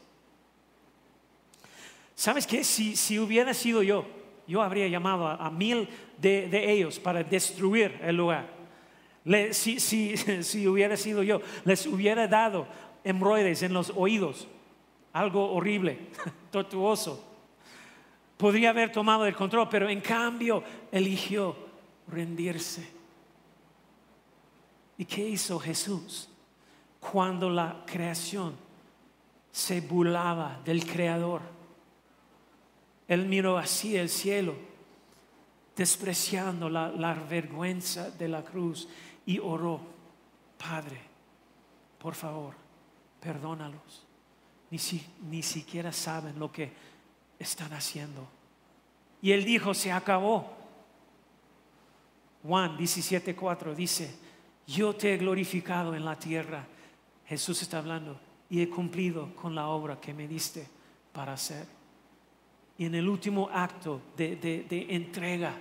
[2.14, 2.64] ¿Sabes qué?
[2.64, 4.04] Si, si hubiera sido yo,
[4.48, 8.57] yo habría llamado a, mil de, de, ellos para destruir el lugar.
[9.52, 12.66] Si, si, si hubiera sido yo, les hubiera dado
[13.04, 14.48] hemorroides en los oídos,
[15.12, 15.98] algo horrible,
[16.50, 17.24] tortuoso.
[18.36, 20.62] Podría haber tomado el control, pero en cambio
[20.92, 21.56] eligió
[22.06, 22.88] rendirse.
[24.96, 26.28] ¿Y qué hizo Jesús
[27.00, 28.54] cuando la creación
[29.50, 31.42] se burlaba del Creador?
[33.06, 34.54] Él miró así el cielo,
[35.76, 38.88] despreciando la, vergüenza de la cruz
[39.28, 39.78] y oró,
[40.56, 40.98] Padre,
[41.98, 42.54] por favor,
[43.20, 44.06] perdónalos.
[44.70, 44.78] Ni,
[45.28, 46.72] ni siquiera saben lo que
[47.38, 48.26] están haciendo.
[49.20, 50.50] Y él dijo, se acabó.
[52.42, 54.16] Juan 17:4 dice,
[54.66, 56.66] yo te he glorificado en la tierra.
[57.26, 60.66] Jesús está hablando y he cumplido con la obra que me diste
[61.12, 61.66] para hacer.
[62.78, 65.54] Y en el último acto de, entrega,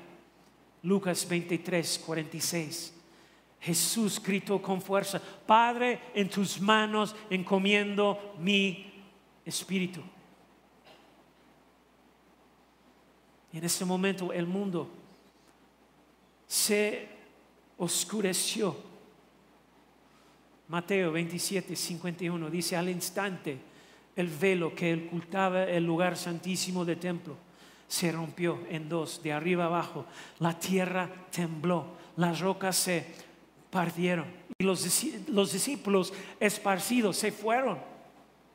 [0.83, 2.93] Lucas 23, 46,
[3.59, 8.93] Jesús gritó con fuerza, Padre, en tus manos encomiendo mi
[9.45, 10.01] espíritu.
[13.51, 14.89] Y en ese momento el mundo
[16.45, 17.07] se
[17.77, 18.87] oscureció
[20.69, 23.57] Mateo 27, 51 dice, al instante
[24.15, 27.37] el velo que ocultaba el lugar santísimo del templo
[27.87, 30.05] se rompió en dos, de arriba abajo.
[30.39, 31.85] La tierra tembló,
[32.17, 33.05] las rocas se
[33.69, 34.25] partieron
[34.57, 34.83] y los,
[35.51, 37.77] discípulos esparcidos se fueron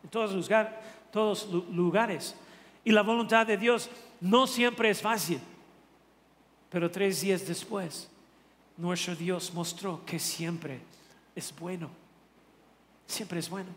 [0.02, 2.34] en todos, lugar, todos lugares.
[2.84, 3.88] Y la voluntad de Dios
[4.20, 5.38] no siempre es fácil,
[6.68, 8.08] pero tres días después,
[8.76, 10.80] nuestro Dios mostró que siempre
[11.36, 12.02] es bueno
[13.12, 13.70] siempre es bueno.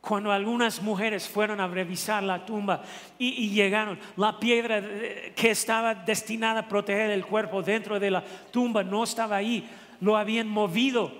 [0.00, 2.82] Cuando algunas mujeres fueron a revisar la tumba
[3.18, 4.80] y, llegaron, la piedra
[5.34, 9.68] que estaba destinada a proteger el cuerpo dentro de la tumba no estaba ahí,
[10.00, 11.12] lo habían movido.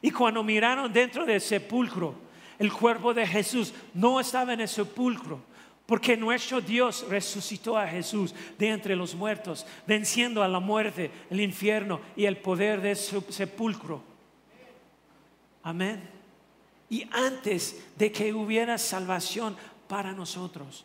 [0.00, 2.14] Y cuando miraron dentro del sepulcro,
[2.58, 5.40] el cuerpo de Jesús no estaba en el sepulcro,
[5.86, 11.40] porque nuestro Dios resucitó a Jesús de entre los muertos, venciendo a la muerte, el
[11.40, 14.02] infierno y el poder del sepulcro.
[15.62, 16.02] Amén.
[16.90, 20.84] Y antes de que hubiera salvación para nosotros,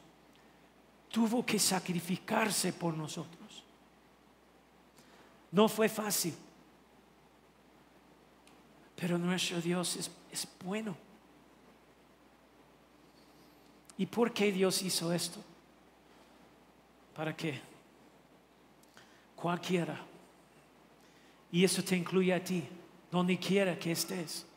[1.09, 3.62] tuvo que sacrificarse por nosotros.
[5.53, 6.33] No fue fácil,
[8.95, 10.97] pero nuestro Dios es, es bueno.
[13.99, 15.39] ¿Y por qué Dios hizo esto?
[17.15, 17.61] Para que
[19.35, 20.03] cualquiera,
[21.51, 22.63] y eso te incluye a ti,
[23.11, 24.47] donde quiera que estés,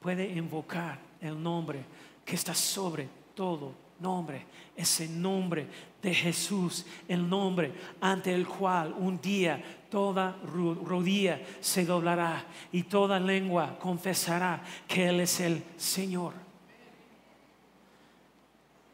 [0.00, 1.84] puede invocar el nombre
[2.24, 4.44] que está sobre todo nombre,
[4.76, 5.66] ese nombre
[6.02, 13.20] de Jesús, el nombre ante el cual un día toda rodilla se doblará y toda
[13.20, 16.32] lengua confesará que Él es el Señor.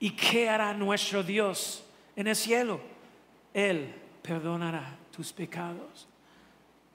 [0.01, 1.85] ¿Y qué hará nuestro Dios
[2.17, 2.81] en el cielo?
[3.55, 6.09] Él perdonará tus pecados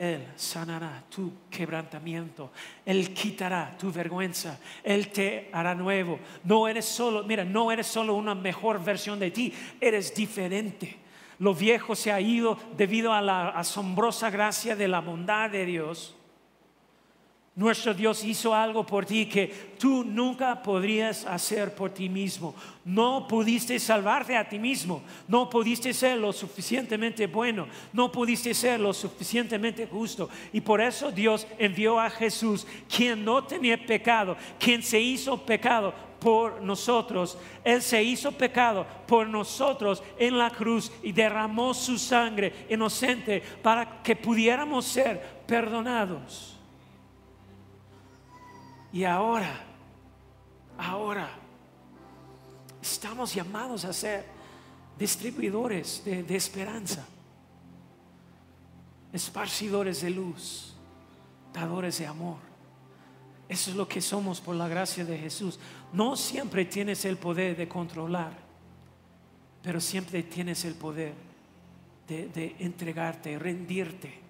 [0.04, 2.52] él sanará tu quebrantamiento.
[2.86, 4.60] Él quitará tu vergüenza.
[4.84, 6.20] Él te hará nuevo.
[6.44, 11.03] No eres solo, mira, no eres solo una mejor versión de ti, eres diferente.
[11.44, 16.16] Lo viejo se ha ido debido a la asombrosa gracia de la bondad de Dios.
[17.54, 22.56] Nuestro Dios hizo algo por ti que tú nunca podrías hacer por ti mismo.
[22.86, 25.04] No pudiste salvarte a ti mismo.
[25.28, 27.68] No pudiste ser lo suficientemente bueno.
[27.92, 30.30] No pudiste ser lo suficientemente justo.
[30.54, 35.94] Y por eso Dios envió a Jesús, quien no tenía pecado, quien se hizo pecado
[36.24, 37.38] por nosotros.
[37.66, 44.02] Él se hizo pecado por nosotros en la cruz y derramó su sangre inocente para
[44.02, 46.58] que pudiéramos ser perdonados.
[48.94, 49.66] Y ahora,
[50.78, 51.30] ahora,
[52.82, 54.26] estamos llamados a ser
[54.98, 57.06] distribuidores de, esperanza,
[59.12, 60.74] esparcidores de luz,
[61.52, 62.53] dadores de amor.
[63.50, 65.60] Eso es lo que somos por la gracia de Jesús.
[65.92, 68.34] No siempre tienes el poder de controlar,
[69.62, 71.14] pero siempre tienes el poder
[72.08, 74.22] de, de, entregarte, rendirte.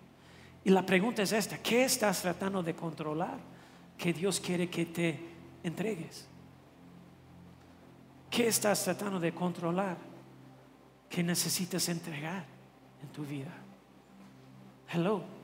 [0.65, 3.53] Y la pregunta es esta, ¿qué estás tratando de controlar?
[3.97, 5.19] que Dios quiere que te
[5.63, 6.27] entregues?
[8.29, 9.97] ¿Qué estás tratando de controlar
[11.09, 12.45] que necesitas entregar
[13.01, 13.53] en tu vida?
[14.89, 15.42] Hello.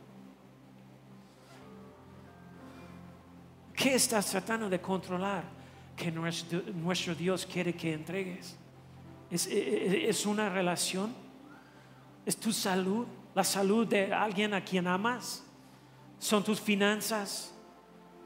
[3.80, 5.42] ¿Qué estás tratando de controlar
[5.96, 8.58] que nuestro, Dios quiere que entregues.
[9.32, 11.14] Es, es una relación,
[12.26, 15.46] es tu salud, la salud de alguien a quien amas,
[16.18, 17.54] son tus finanzas,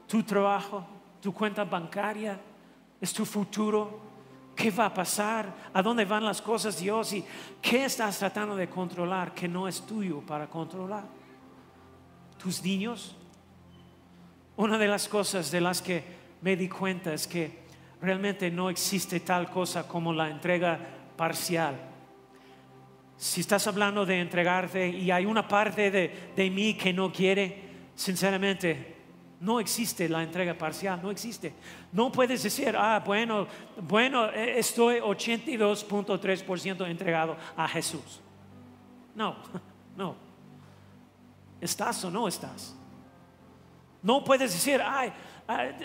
[0.08, 0.84] tu trabajo,
[1.20, 2.40] tu cuenta bancaria,
[3.00, 4.02] es tu futuro.
[4.56, 5.54] ¿Qué va a pasar?
[5.72, 7.12] ¿A dónde van las cosas, Dios?
[7.12, 7.24] ¿Y
[7.62, 11.04] qué estás tratando de controlar que no es tuyo para controlar?
[12.38, 13.16] ¿Tus niños?
[14.56, 16.02] Una de las cosas de las que
[16.42, 17.64] me di cuenta es que
[18.00, 20.78] realmente no existe tal cosa como la entrega
[21.16, 21.74] parcial.
[23.16, 27.62] Si estás hablando de entregarte y hay una parte de, de mí que no quiere,
[27.94, 28.94] sinceramente,
[29.40, 31.52] no existe la entrega parcial, no existe.
[31.92, 38.20] No puedes decir, ah, bueno, bueno, e, estoy 82.3% entregado a Jesús.
[39.14, 39.36] No,
[39.96, 40.16] no.
[41.60, 42.74] ¿Estás o no estás?
[44.04, 45.10] No puedes decir, ay,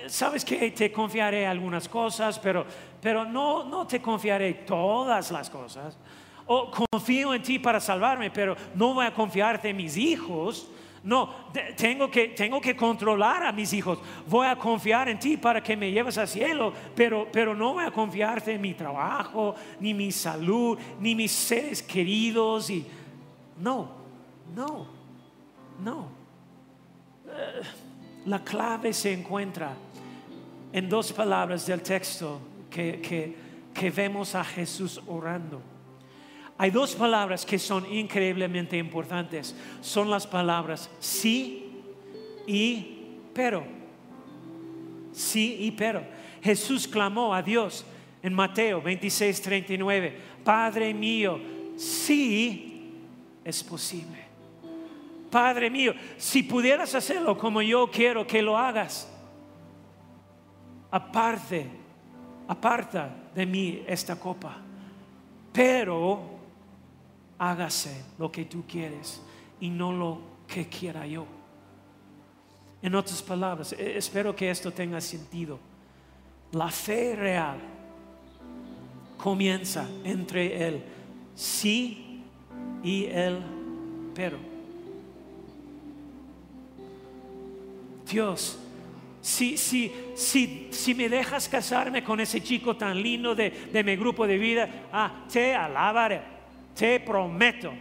[0.07, 2.65] sabes que te confiaré algunas cosas, pero,
[3.01, 5.97] pero no, no te confiaré todas las cosas.
[6.45, 10.69] O confío en ti para salvarme, pero no voy a confiarte en mis hijos.
[11.01, 11.33] No,
[11.77, 13.99] tengo que, tengo que controlar a mis hijos.
[14.27, 17.85] Voy a confiar en ti para que me lleves al cielo, pero, pero no voy
[17.85, 22.69] a confiarte en mi trabajo, ni mi salud, ni mis seres queridos.
[22.69, 22.85] Y,
[23.59, 23.91] no,
[24.53, 24.87] no,
[25.81, 26.07] no.
[27.25, 27.61] Eh,
[28.25, 29.75] la clave se encuentra
[30.71, 33.35] en dos palabras del texto que,
[33.73, 35.61] que, vemos a Jesús orando.
[36.57, 39.55] Hay dos palabras que son increíblemente importantes.
[39.81, 41.71] Son las palabras sí
[42.45, 42.97] y
[43.33, 43.63] pero.
[45.13, 46.03] Sí y pero.
[46.41, 47.85] Jesús clamó a Dios
[48.21, 50.17] en Mateo 26, 39.
[50.43, 51.39] Padre mío,
[51.77, 52.93] sí
[53.43, 54.18] es posible.
[55.29, 59.07] Padre mío, si pudieras hacerlo como yo quiero que lo hagas,
[60.91, 61.69] aparte,
[62.47, 64.57] aparta de mí esta copa,
[65.53, 66.21] pero
[67.37, 69.21] hágase lo que tú quieres
[69.59, 71.25] y no lo que quiera yo.
[72.81, 75.59] En otras palabras, e, espero que esto tenga sentido.
[76.51, 77.59] La fe real
[79.17, 80.83] comienza entre el
[81.35, 82.23] sí
[82.83, 83.39] y el
[84.15, 84.58] pero.
[88.09, 88.59] Dios,
[89.21, 93.95] si, si, si, si me dejas casarme con ese chico tan lindo de, de mi
[93.95, 96.21] grupo de vida, ah, te alabaré,
[96.75, 97.71] te prometo.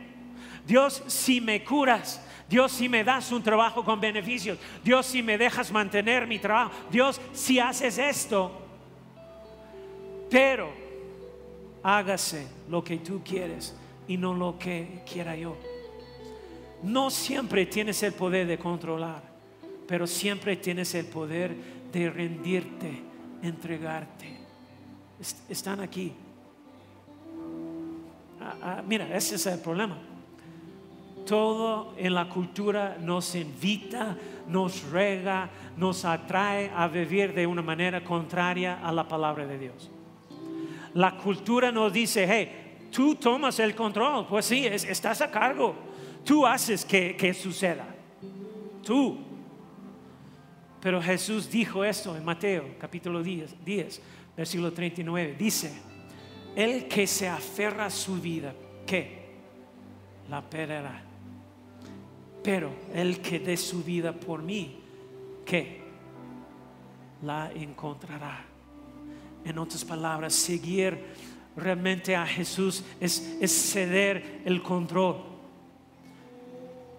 [0.66, 5.38] Dios, si me curas, Dios, si me das un trabajo con beneficios, Dios, si me
[5.38, 8.50] dejas mantener mi trabajo, Dios, si haces esto,
[10.28, 10.70] pero
[11.82, 13.76] hágase lo que tú quieres
[14.08, 15.56] y no lo que quiera yo.
[16.82, 19.27] No siempre tienes el poder de controlar
[19.88, 21.56] pero siempre tienes el poder
[21.90, 23.02] de rendirte,
[23.42, 24.36] entregarte.
[25.48, 26.12] Están aquí.
[28.38, 29.96] Ah, ah, mira, ese es el problema.
[31.26, 35.48] Todo en la cultura nos invita, nos rega,
[35.78, 39.90] nos atrae a vivir de una manera contraria a la palabra de Dios.
[40.92, 45.74] La cultura nos dice, hey, tú tomas el control, pues sí, estás a cargo,
[46.24, 47.86] tú haces que, que suceda,
[48.84, 49.27] tú.
[50.80, 54.02] Pero Jesús dijo esto en Mateo capítulo 10, 10
[54.36, 55.34] versículo 39.
[55.36, 55.72] Dice,
[56.54, 58.54] el que se aferra a su vida,
[58.86, 59.26] ¿qué?
[60.30, 61.02] La perderá.
[62.42, 64.78] Pero el que dé su vida por mí,
[65.44, 65.80] ¿qué?
[67.22, 68.44] La encontrará.
[69.44, 70.98] En otras palabras, seguir
[71.56, 75.16] realmente a Jesús es, es ceder el control.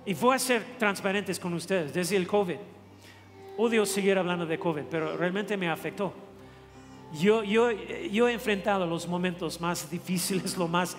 [0.05, 2.57] Y voy a ser transparentes con ustedes desde el COVID
[3.59, 6.13] odio seguir hablando de COVID, pero realmente me afectó.
[7.19, 10.95] Yo, yo, yo he enfrentado los momentos más difíciles, los más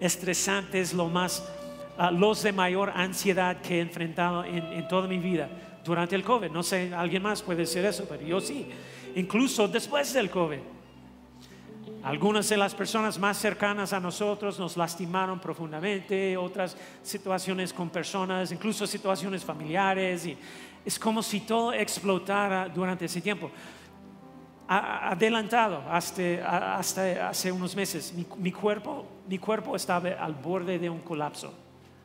[0.00, 1.46] estresantes, lo más,
[1.98, 5.50] ah, los de mayor ansiedad que he enfrentado en, en toda mi vida
[5.84, 6.50] durante el COVID.
[6.50, 8.66] No sé, alguien más puede decir eso, pero yo sí.
[9.14, 10.58] Incluso después del COVID.
[12.02, 18.52] Algunas de las personas más cercanas a nosotros nos lastimaron profundamente, otras situaciones con personas,
[18.52, 20.38] incluso situaciones familiares y
[20.86, 23.50] es como si todo explotara durante ese tiempo.
[24.68, 31.00] Adelantado hasta, hasta hace unos meses, mi, cuerpo, mi cuerpo estaba al borde de un
[31.00, 31.52] colapso.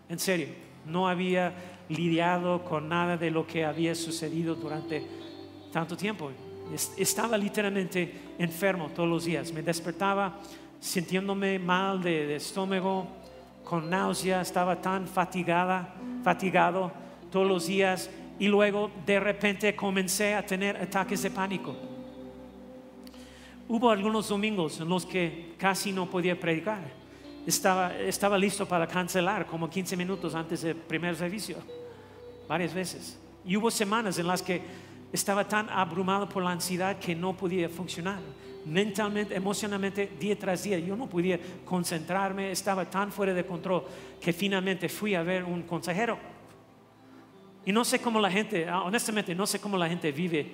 [0.09, 0.47] En serio,
[0.87, 1.53] no había
[1.89, 5.05] lidiado con nada de lo que había sucedido durante
[5.71, 6.31] tanto tiempo.
[6.97, 9.51] Estaba literalmente enfermo todos los días.
[9.51, 10.39] Me despertaba
[10.79, 13.05] sintiéndome mal de, de estómago,
[13.63, 16.91] con náusea, estaba tan fatigada, fatigado
[17.31, 18.09] todos los días
[18.41, 21.75] y luego de repente comencé a tener ataques de pánico.
[23.67, 26.81] hubo algunos domingos en los que casi no podía predicar.
[27.45, 31.57] Estaba, estaba listo para cancelar como 15 minutos antes del primer servicio,
[32.47, 33.19] varias veces.
[33.45, 34.59] Y hubo semanas en las que
[35.13, 38.21] estaba tan abrumado por la ansiedad que no podía funcionar.
[38.65, 43.83] Mentalmente, emocionalmente, día tras día, yo no podía concentrarme, estaba tan fuera de control
[44.19, 46.40] que finalmente fui a ver un consejero.
[47.65, 50.53] Y no sé cómo la gente, ah, honestamente, no sé cómo la gente vive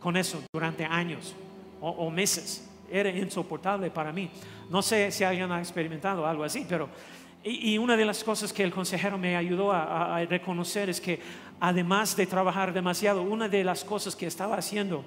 [0.00, 1.34] con eso durante años
[1.80, 2.68] o, meses.
[2.90, 4.30] Era insoportable para mí.
[4.70, 6.88] No sé si alguien ha experimentado algo así, pero...
[7.44, 11.20] Y, una de las cosas que el consejero me ayudó a, a reconocer es que
[11.60, 15.04] además de trabajar demasiado, una de las cosas que estaba haciendo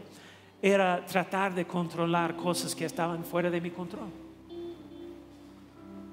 [0.62, 4.10] era tratar de controlar cosas que estaban fuera de mi control.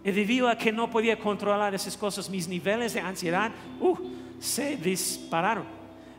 [0.05, 3.97] Y debido a que no podía controlar esas cosas, mis niveles de ansiedad uh,
[4.39, 5.65] se dispararon.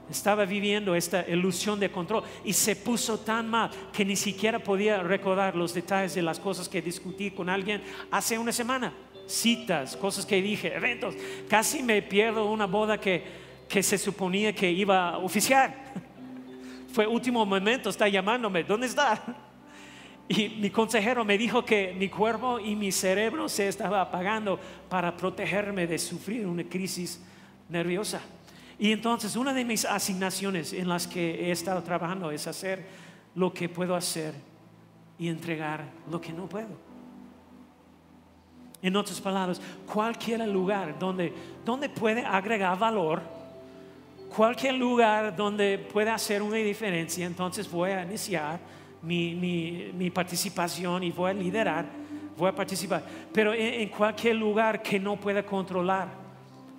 [0.09, 5.03] Estaba viviendo esta ilusión de control y se puso tan mal que ni siquiera podía
[5.03, 8.93] recordar los detalles de las cosas que discutí con alguien hace una semana.
[9.27, 11.13] Citas, cosas que dije, eventos.
[11.49, 13.21] Casi me pierdo una boda que,
[13.67, 15.75] que se suponía que iba a oficiar.
[16.93, 19.21] Fue último momento, está llamándome, ¿dónde está?
[20.29, 24.59] Y mi consejero me dijo que mi cuerpo y mi cerebro se estaba apagando
[24.89, 27.23] para protegerme de sufrir una crisis
[27.69, 28.21] nerviosa.
[28.79, 32.85] Y entonces una de mis asignaciones en las que he estado trabajando es hacer
[33.35, 34.33] lo que puedo hacer
[35.17, 36.87] y entregar lo que no puedo.
[38.81, 39.59] En otras palabras,
[39.91, 41.33] cualquier lugar donde,
[41.65, 43.21] donde puede agregar valor,
[44.35, 48.59] cualquier lugar donde pueda hacer una diferencia, entonces voy a iniciar
[49.01, 51.85] mi, mi, participación y voy a liderar,
[52.37, 53.03] voy a participar.
[53.33, 56.26] Pero en, en cualquier lugar que no pueda controlar,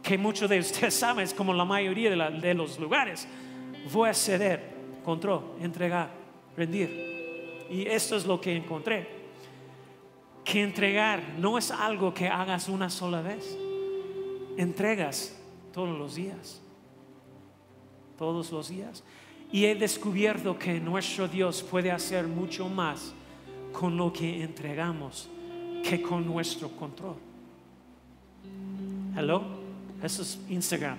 [0.03, 3.27] que muchos de ustedes saben, es como la mayoría de, los lugares.
[3.93, 4.75] Voy a ceder,
[5.05, 6.11] control, entregar,
[6.57, 7.67] rendir.
[7.71, 9.19] Y esto es lo que encontré.
[10.45, 13.57] Que entregar no es algo que hagas una sola vez.
[14.57, 15.39] Entregas
[15.73, 16.61] todos los días.
[18.17, 19.05] Todos los días.
[19.53, 23.13] Y he descubierto que nuestro Dios puede hacer mucho más
[23.73, 25.29] con lo que entregamos
[25.83, 27.17] que con nuestro control.
[29.17, 29.58] Hello.
[30.03, 30.99] Eso es Instagram.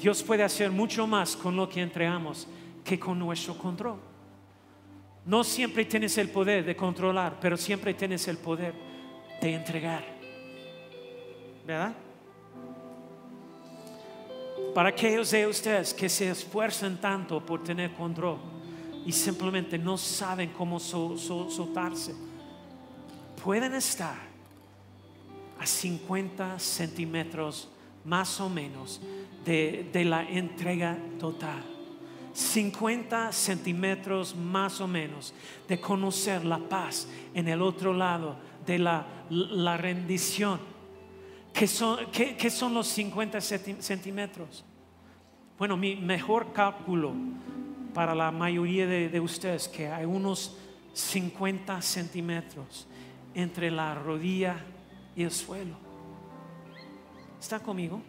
[0.00, 2.46] Dios puede hacer mucho más con lo que entregamos
[2.82, 3.98] que con nuestro control.
[5.26, 8.72] No siempre tienes el poder de controlar, pero siempre tienes el poder
[9.40, 10.04] de entregar.
[11.66, 11.94] ¿Verdad?
[14.74, 18.38] Para aquellos de ustedes que se esfuerzan tanto por tener control
[19.04, 22.14] y simplemente no saben cómo soltarse,
[23.42, 24.29] pueden estar
[25.60, 27.68] a 50 centímetros
[28.04, 29.00] más o menos
[29.44, 31.62] de, la entrega total.
[32.32, 35.34] 50 centímetros más o menos
[35.68, 40.58] de conocer la paz en el otro lado de la, rendición.
[41.52, 41.98] ¿Qué son,
[42.50, 44.64] son los 50 centímetros?
[45.58, 47.12] Bueno, mi mejor cálculo
[47.92, 50.56] para la mayoría de, de ustedes que hay unos
[50.94, 52.86] 50 centímetros
[53.34, 54.64] entre la rodilla
[55.16, 55.74] y el suelo.
[57.40, 58.00] ¿Está conmigo?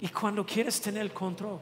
[0.00, 1.60] Y cuando quieres tener control,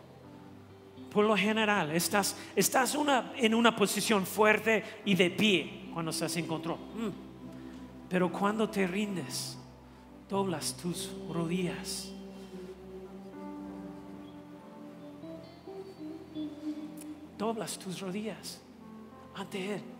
[1.11, 6.37] por lo general estás, estás una, en una posición fuerte y de pie cuando estás
[6.37, 6.76] en control.
[6.76, 7.26] Mm.
[8.09, 9.59] Pero cuando te rindes,
[10.28, 12.12] doblas tus rodillas.
[17.39, 18.61] Doblas tus rodillas
[19.34, 19.95] ante Él.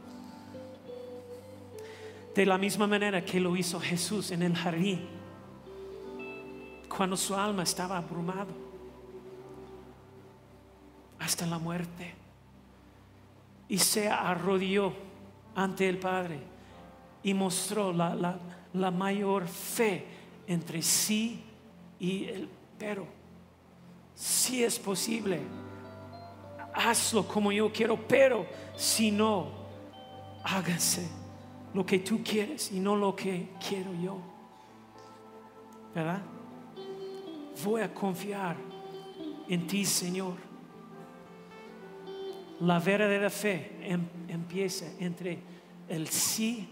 [2.37, 5.09] De la misma manera que lo hizo Jesús en el jardín,
[6.87, 8.51] cuando su alma estaba abrumado
[11.18, 12.14] hasta la muerte
[13.70, 14.93] y se arrodilló
[15.55, 16.41] ante el Padre
[17.22, 18.39] y mostró la,
[18.74, 20.07] la mayor fe
[20.47, 21.43] entre sí
[21.99, 23.07] y el pero.
[24.14, 25.41] Si es posible,
[26.74, 28.45] hazlo como yo quiero, pero
[28.76, 29.53] si no,
[30.45, 31.24] hágase
[31.77, 34.16] lo que tú quieres y no lo que quiero yo.
[35.95, 36.22] ¿Verdad?
[37.62, 38.57] Voy a confiar
[39.47, 40.37] en ti, Señor.
[42.61, 45.39] La verdadera fe em, empieza entre
[45.87, 46.66] el sí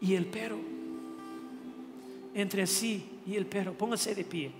[0.00, 0.58] y el pero.
[2.34, 3.72] Entre el sí y el pero.
[3.72, 4.50] Póngase de pie.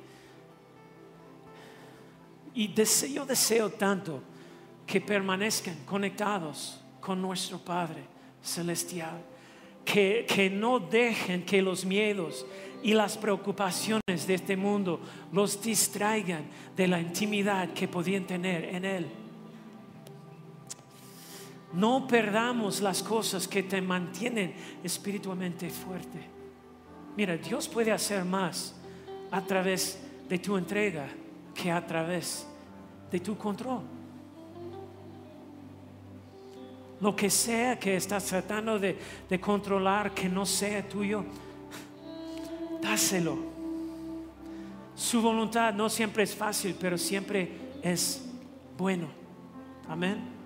[2.55, 2.73] Y
[3.13, 4.23] yo deseo tanto
[4.87, 8.16] que permanezcan conectados con nuestro Padre
[8.47, 9.23] celestial.
[9.85, 12.45] Que, que no dejen que los miedos
[12.83, 15.01] y las preocupaciones de este mundo
[15.33, 16.45] los distraigan
[16.77, 19.07] de la intimidad que podían tener en Él.
[21.73, 26.21] No perdamos las cosas que te mantienen espiritualmente fuerte.
[27.17, 28.75] Mira, Dios puede hacer más
[29.31, 31.09] a través de tu entrega
[31.55, 32.47] que a través
[33.11, 33.83] de tu control.
[37.01, 38.97] Lo que sea que estás tratando de,
[39.41, 41.25] controlar que no sea tuyo,
[42.81, 43.37] dáselo.
[44.95, 47.51] Su voluntad no siempre es fácil, pero siempre
[47.83, 48.27] es
[48.79, 49.09] bueno.
[49.89, 50.37] Amén.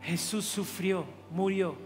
[0.00, 1.76] Jesús sufrió, murió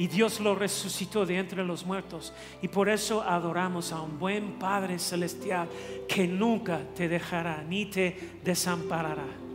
[0.00, 2.32] y Dios lo resucitó de entre los muertos.
[2.62, 5.68] Y por eso adoramos a un buen Padre celestial
[6.08, 9.49] que nunca te dejará ni te desamparará.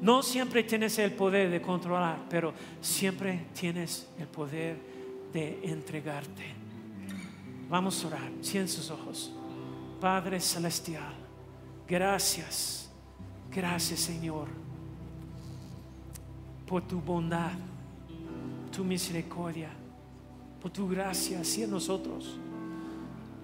[0.00, 4.78] No siempre tienes el poder de controlar, pero siempre tienes el poder
[5.32, 6.54] de entregarte.
[7.68, 8.30] Vamos a orar.
[8.40, 9.32] Cien sus ojos.
[10.00, 11.12] Padre celestial,
[11.86, 12.90] gracias,
[13.54, 14.48] gracias Señor,
[16.66, 17.52] por tu bondad,
[18.74, 19.68] tu misericordia,
[20.62, 22.38] por tu gracia hacia nosotros.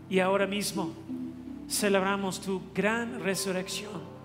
[0.08, 0.92] Y ahora mismo
[1.68, 4.15] celebramos tu gran resurrección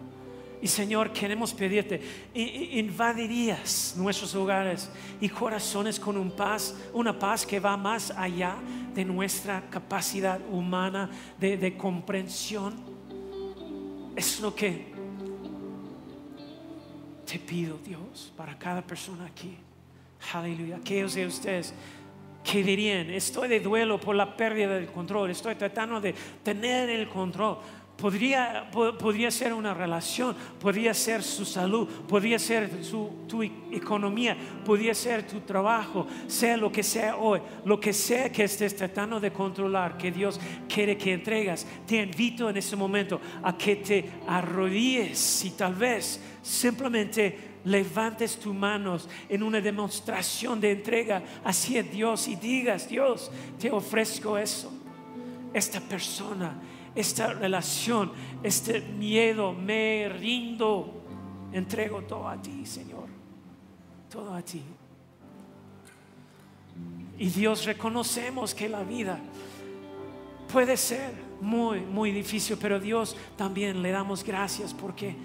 [0.62, 2.00] y Señor, queremos pedirte,
[2.36, 4.90] invadirías nuestros hogares
[5.20, 8.58] y corazones con un paz, una paz que va más allá
[8.94, 11.10] de nuestra capacidad humana
[11.40, 12.76] de, de comprensión.
[14.16, 14.94] Es lo que
[17.26, 19.58] te pido, Dios, para cada persona aquí.
[20.34, 20.76] Aleluya.
[20.76, 21.74] Aquellos de ustedes
[22.44, 27.08] que dirían, estoy de duelo por la pérdida del control, estoy tratando de tener el
[27.08, 27.58] control.
[28.02, 34.36] Podría, podría ser una relación, podría ser su salud, podría ser su, tu economía,
[34.66, 39.20] podría ser tu trabajo, sea lo que sea hoy, lo que sea que estés tratando
[39.20, 41.68] de controlar, que Dios quiere que entregas.
[41.86, 48.56] Te invito en este momento a que te arrodilles y tal vez simplemente levantes tus
[48.56, 54.74] manos en una demostración de entrega hacia Dios y digas, Dios, te ofrezco eso.
[55.54, 56.60] Esta persona
[56.96, 58.12] esta relación,
[58.44, 61.04] este miedo, me rindo,
[61.54, 63.08] entrego todo a ti, Señor,
[64.10, 64.62] todo a ti.
[67.18, 69.20] Y Dios, reconocemos que la vida
[70.52, 75.16] puede ser muy, muy difícil, pero Dios también le damos gracias porque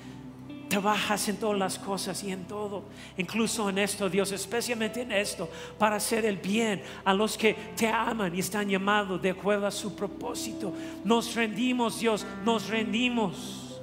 [0.68, 2.84] trabajas en todas las cosas y en todo,
[3.16, 5.48] incluso en esto, Dios, especialmente en esto,
[5.78, 9.70] para hacer el bien a los que te aman y están llamados de acuerdo a
[9.70, 10.72] su propósito.
[11.04, 13.80] Nos rendimos, Dios, nos rendimos.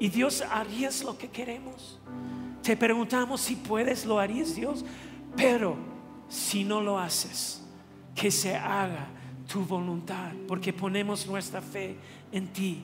[0.00, 1.98] Y Dios, ¿harías lo que queremos?
[2.62, 4.84] Te preguntamos si puedes, lo harías, Dios,
[5.36, 5.76] pero
[6.28, 7.62] si no lo haces,
[8.14, 9.06] que se haga
[9.52, 11.96] tu voluntad, porque ponemos nuestra fe
[12.30, 12.82] en ti.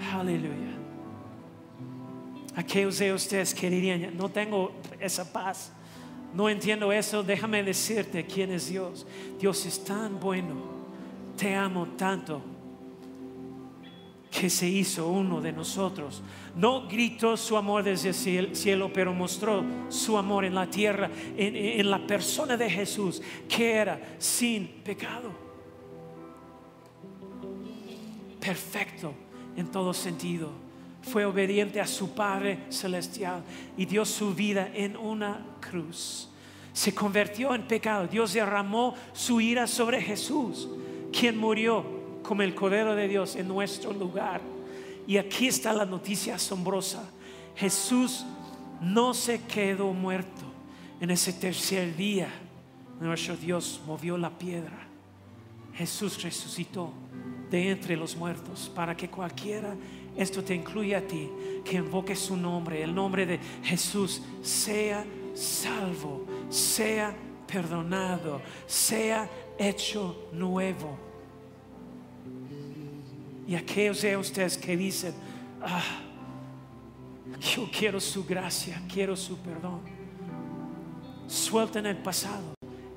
[0.00, 0.74] Aleluya.
[2.56, 5.72] Aquellos de ustedes que dirían, no tengo esa paz,
[6.32, 9.06] no entiendo eso, déjame decirte quién es Dios.
[9.40, 10.54] Dios es tan bueno,
[11.36, 12.42] te amo tanto
[14.30, 16.22] que se hizo uno de nosotros.
[16.56, 21.54] No gritó su amor desde el cielo, pero mostró su amor en la tierra, en,
[21.54, 25.30] en la persona de Jesús, que era sin pecado.
[28.40, 29.23] Perfecto
[29.56, 30.50] en todo sentido.
[31.02, 33.42] Fue obediente a su Padre Celestial
[33.76, 36.28] y dio su vida en una cruz.
[36.72, 38.06] Se convirtió en pecado.
[38.06, 40.68] Dios derramó su ira sobre Jesús,
[41.12, 41.84] quien murió
[42.22, 44.40] como el Cordero de Dios en nuestro lugar.
[45.06, 47.04] Y aquí está la noticia asombrosa.
[47.54, 48.24] Jesús
[48.80, 50.42] no se quedó muerto.
[51.00, 52.28] En ese tercer día,
[53.00, 54.88] nuestro Dios movió la piedra.
[55.74, 56.92] Jesús resucitó
[57.54, 59.76] de entre los muertos, para que cualquiera,
[60.16, 61.30] esto te incluya a ti,
[61.64, 67.14] que invoque su nombre, el nombre de Jesús, sea salvo, sea
[67.46, 70.98] perdonado, sea hecho nuevo.
[73.46, 75.14] Y aquellos de ustedes que dicen,
[75.62, 76.00] ah,
[77.54, 79.80] yo quiero su gracia, quiero su perdón,
[81.28, 82.54] suelten el pasado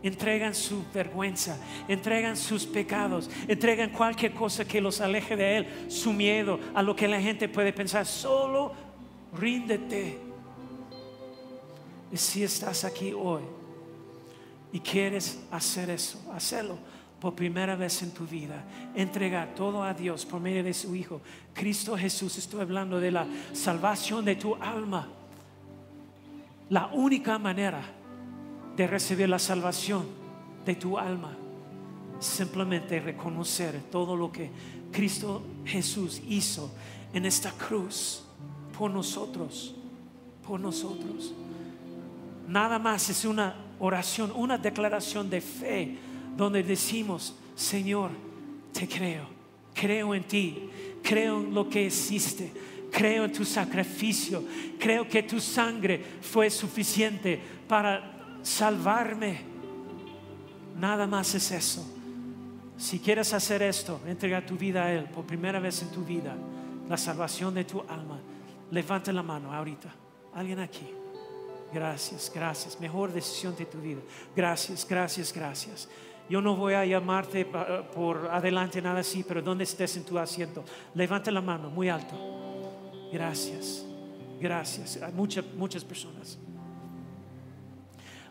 [0.07, 6.13] entregan su vergüenza, entregan sus pecados, entregan cualquier cosa que los aleje de Él, su
[6.13, 8.05] miedo, a lo que la gente puede pensar.
[8.05, 8.73] Solo
[9.37, 10.19] ríndete.
[12.11, 13.43] Y si estás aquí hoy
[14.71, 16.77] y quieres hacer eso, hacerlo
[17.19, 18.63] por primera vez en tu vida,
[18.95, 21.21] entregar todo a Dios por medio de su Hijo,
[21.53, 25.09] Cristo Jesús, estoy hablando de la salvación de tu alma.
[26.69, 27.81] La única manera
[28.77, 30.05] de recibir la salvación
[30.63, 31.35] de tu alma.
[32.19, 34.51] Simplemente reconocer todo lo que
[34.91, 36.71] Cristo Jesús hizo
[37.11, 38.23] en esta cruz
[38.77, 39.75] por nosotros,
[40.47, 41.33] por nosotros.
[42.47, 45.97] Nada más es una oración, una declaración de fe
[46.35, 48.11] donde decimos, Señor,
[48.71, 49.25] te creo,
[49.73, 50.69] creo en ti,
[51.01, 52.51] creo en lo que hiciste,
[52.91, 54.43] creo en tu sacrificio,
[54.79, 58.16] creo que tu sangre fue suficiente para
[58.47, 59.41] salvarme.
[60.79, 61.85] Nada más es eso.
[62.77, 66.35] Si quieres hacer esto, entrega tu vida a Él por primera vez en tu vida,
[66.87, 68.19] la salvación de tu alma,
[68.71, 69.93] levante la mano ahorita.
[70.33, 70.87] Alguien aquí.
[71.73, 72.79] Gracias, gracias.
[72.79, 73.99] Mejor decisión de tu vida.
[74.35, 75.89] Gracias, gracias, gracias.
[76.29, 80.63] Yo no voy a llamarte por adelante, nada así, pero donde estés en tu asiento,
[80.93, 82.15] levante la mano muy alto.
[83.11, 83.83] Gracias,
[84.39, 85.01] gracias.
[85.01, 86.37] Hay muchas, muchas personas.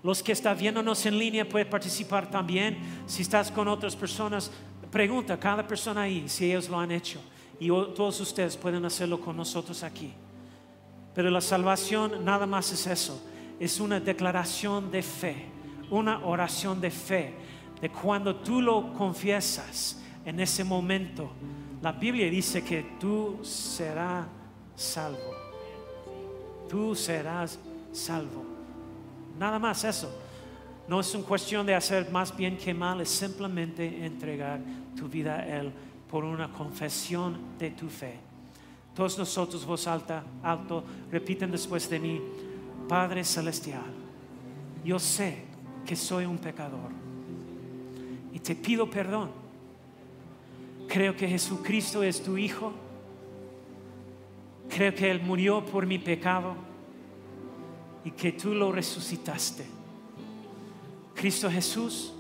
[0.07, 2.79] Los que están viéndonos en línea pueden participar también.
[3.07, 4.53] Si estás con otras personas,
[4.89, 7.21] pregunta a cada persona ahí si ellos lo han hecho.
[7.59, 10.13] Y todos ustedes pueden hacerlo con nosotros aquí.
[11.13, 13.21] Pero la salvación nada más es eso.
[13.59, 15.47] Es una declaración de fe,
[15.91, 17.35] una oración de fe.
[17.81, 21.33] De cuando tú lo confiesas en ese momento,
[21.83, 24.25] la Biblia dice que tú serás
[24.77, 25.35] salvo.
[26.69, 27.59] Tú serás
[27.91, 28.46] salvo.
[29.39, 30.11] Nada más eso.
[30.89, 34.61] No es una cuestión de hacer más bien que mal, es simplemente entregar
[34.97, 35.73] tu vida a Él
[36.09, 38.15] por una confesión de tu fe.
[38.95, 42.21] Todos nosotros, voz alta, alto, repiten después de mí,
[42.89, 43.93] Padre Celestial,
[44.85, 45.43] yo sé
[45.85, 46.91] que soy un pecador
[48.33, 49.31] y te pido perdón.
[50.89, 52.73] Creo que Jesucristo es tu Hijo.
[54.69, 56.55] Creo que Él murió por mi pecado
[58.07, 59.67] y que tú lo resucitaste.
[61.13, 62.13] Cristo Jesús,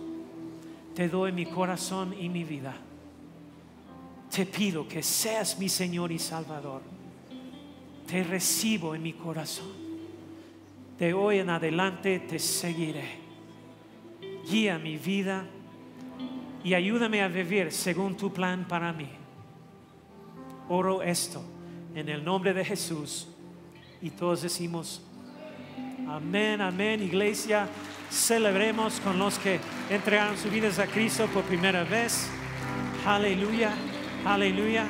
[0.96, 2.74] te doy mi corazón y mi vida.
[4.28, 6.82] Te pido que seas mi Señor y Salvador.
[8.04, 9.70] Te recibo en mi corazón.
[10.98, 13.20] De hoy en adelante te seguiré.
[14.50, 15.46] Guía mi vida
[16.64, 19.08] y ayúdame a vivir según tu plan para mí.
[20.68, 21.44] Oro esto
[21.94, 23.28] en el nombre de Jesús
[24.02, 25.05] y todos decimos,
[26.08, 27.68] Amén, amén, iglesia.
[28.08, 29.58] Celebremos con los que
[29.90, 32.28] entregaron sus vidas a Cristo por primera vez.
[33.04, 33.72] Aleluya,
[34.24, 34.86] aleluya.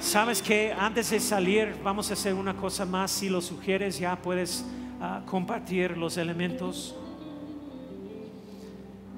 [0.00, 3.12] Sabes que antes de salir vamos a hacer una cosa más.
[3.12, 4.64] Si lo sugieres, ya puedes
[5.00, 6.96] ah, compartir los elementos.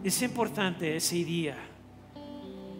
[0.05, 1.57] Es importante ese día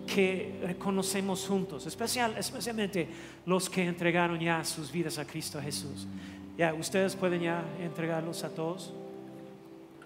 [0.07, 3.09] que reconocemos juntos, especial, especialmente
[3.47, 6.07] los que entregaron ya sus vidas a Cristo Jesús.
[6.57, 8.93] Ya, ustedes pueden ya entregarlos a todos.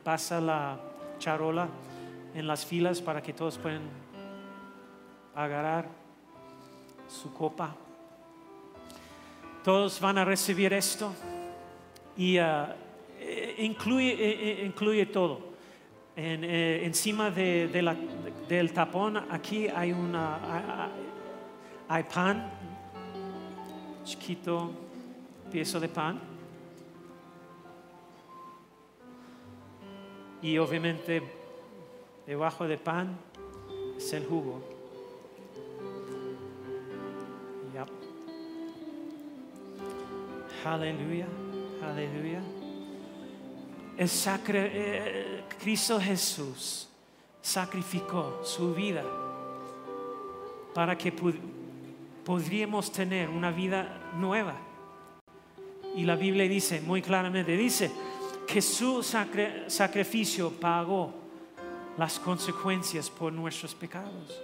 [0.03, 0.78] Pasa la
[1.18, 1.68] charola
[2.34, 3.82] en las filas para que todos puedan
[5.34, 5.88] agarrar
[7.09, 7.74] su copa.
[9.64, 11.12] Todos van a recibir esto
[12.16, 12.66] y uh,
[13.59, 15.55] incluye, todo.
[16.16, 17.68] En, encima de,
[18.49, 20.90] del tapón aquí hay una
[21.88, 22.51] hay pan
[24.05, 24.70] chiquito
[25.51, 26.34] piezo de pan
[30.45, 31.22] Y obviamente
[32.26, 33.16] debajo del pan
[33.97, 34.61] es el jugo.
[40.66, 41.26] Aleluya,
[41.82, 42.40] aleluya.
[43.97, 46.88] El sacre, eh, Cristo Jesús
[47.40, 49.03] sacrificó su vida
[50.74, 51.12] para que
[52.22, 54.57] podríamos tener una vida nueva.
[55.97, 57.90] Y la Biblia dice muy claramente, dice,
[58.47, 61.12] que su sacrificio pagó
[61.97, 64.40] las consecuencias por nuestros pecados.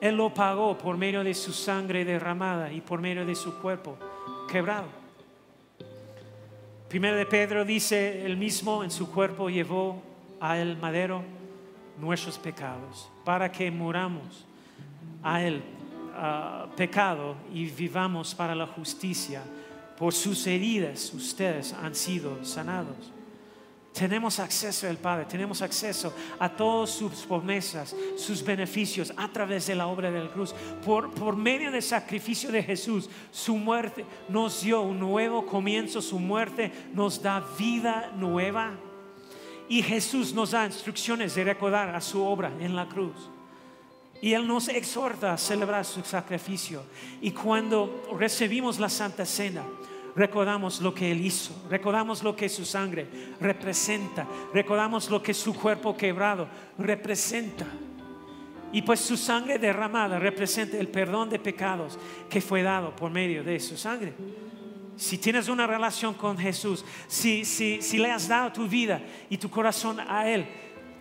[0.00, 3.96] Él lo pagó por medio de su sangre derramada y por medio de su cuerpo
[4.50, 4.88] quebrado.
[6.88, 10.02] Primero de Pedro dice, el mismo en su cuerpo llevó
[10.40, 11.22] a el madero
[12.00, 14.46] nuestros pecados para que muramos
[15.22, 15.62] a él
[16.76, 19.42] pecado y vivamos para la justicia
[20.00, 23.12] por sus heridas ustedes han sido sanados.
[23.92, 29.74] Tenemos acceso al Padre, tenemos acceso a todas sus promesas, sus beneficios a través de
[29.74, 30.54] la obra de la cruz.
[30.86, 36.72] Por, medio del sacrificio de Jesús, su muerte nos dio un nuevo comienzo, su muerte
[36.94, 38.78] nos da vida nueva.
[39.68, 43.28] Y Jesús nos da instrucciones de recordar a su obra en la cruz.
[44.22, 46.84] Y Él nos exhorta a celebrar su sacrificio.
[47.20, 49.64] Y cuando recibimos la Santa Cena,
[50.16, 53.06] recordamos lo que Él hizo, recordamos lo que su sangre
[53.40, 56.48] representa, recordamos lo que su cuerpo quebrado
[56.78, 57.66] representa.
[58.72, 61.98] Y pues su sangre derramada representa el perdón de pecados
[62.28, 64.14] que fue dado por medio de su sangre.
[64.96, 69.00] si tienes una relación con Jesús, si, si, si le has dado tu vida
[69.30, 70.46] y tu corazón a Él,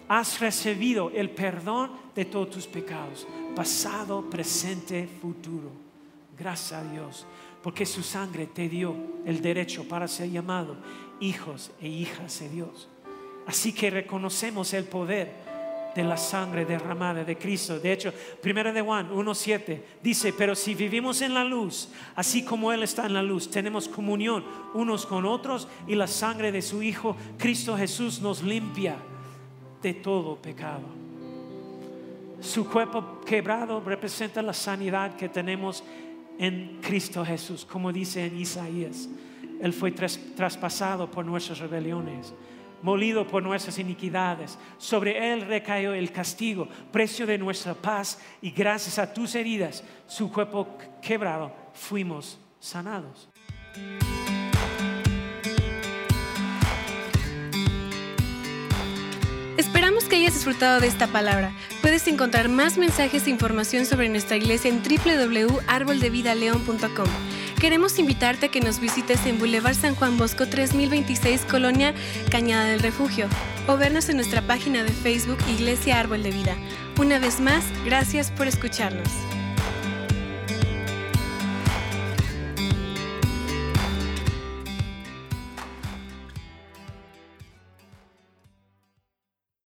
[0.08, 5.72] has recibido el perdón de todos tus pecados, pasado, presente, futuro.
[6.38, 7.28] Gracias a Dios,
[7.62, 8.96] porque su sangre te dio
[9.26, 10.78] el derecho para ser llamado
[11.20, 12.88] hijos e hijas de Dios.
[13.46, 15.50] Así que reconocemos el poder
[15.96, 17.80] de la sangre derramada de Cristo.
[17.80, 22.72] De hecho, 1 de Juan 1.7 dice, pero si vivimos en la luz, así como
[22.72, 26.84] Él está en la luz, tenemos comunión unos con otros y la sangre de su
[26.84, 28.98] Hijo, Cristo Jesús, nos limpia
[29.82, 30.84] de todo pecado.
[32.40, 35.84] Su cuerpo quebrado representa la sanidad que tenemos
[36.40, 39.08] en Cristo Jesús, como dice en Isaías.
[39.62, 42.34] Él fue traspasado por nuestras rebeliones
[42.82, 44.58] molido por nuestras iniquidades.
[44.78, 50.32] Sobre él recayó el castigo, precio de nuestra paz, y gracias a tus heridas, su
[50.32, 53.30] cuerpo quebrado, fuimos sanados.
[59.80, 61.54] Esperamos que hayas disfrutado de esta palabra.
[61.82, 67.08] Puedes encontrar más mensajes e información sobre nuestra iglesia en www.arboldevidaleon.com.
[67.62, 71.94] Queremos invitarte a que nos visites en Boulevard San Juan Bosco 3026, Colonia
[72.30, 73.30] Cañada del Refugio,
[73.68, 76.58] o vernos en nuestra página de Facebook Iglesia Árbol de Vida.
[77.00, 79.29] Una vez más, gracias por escucharnos.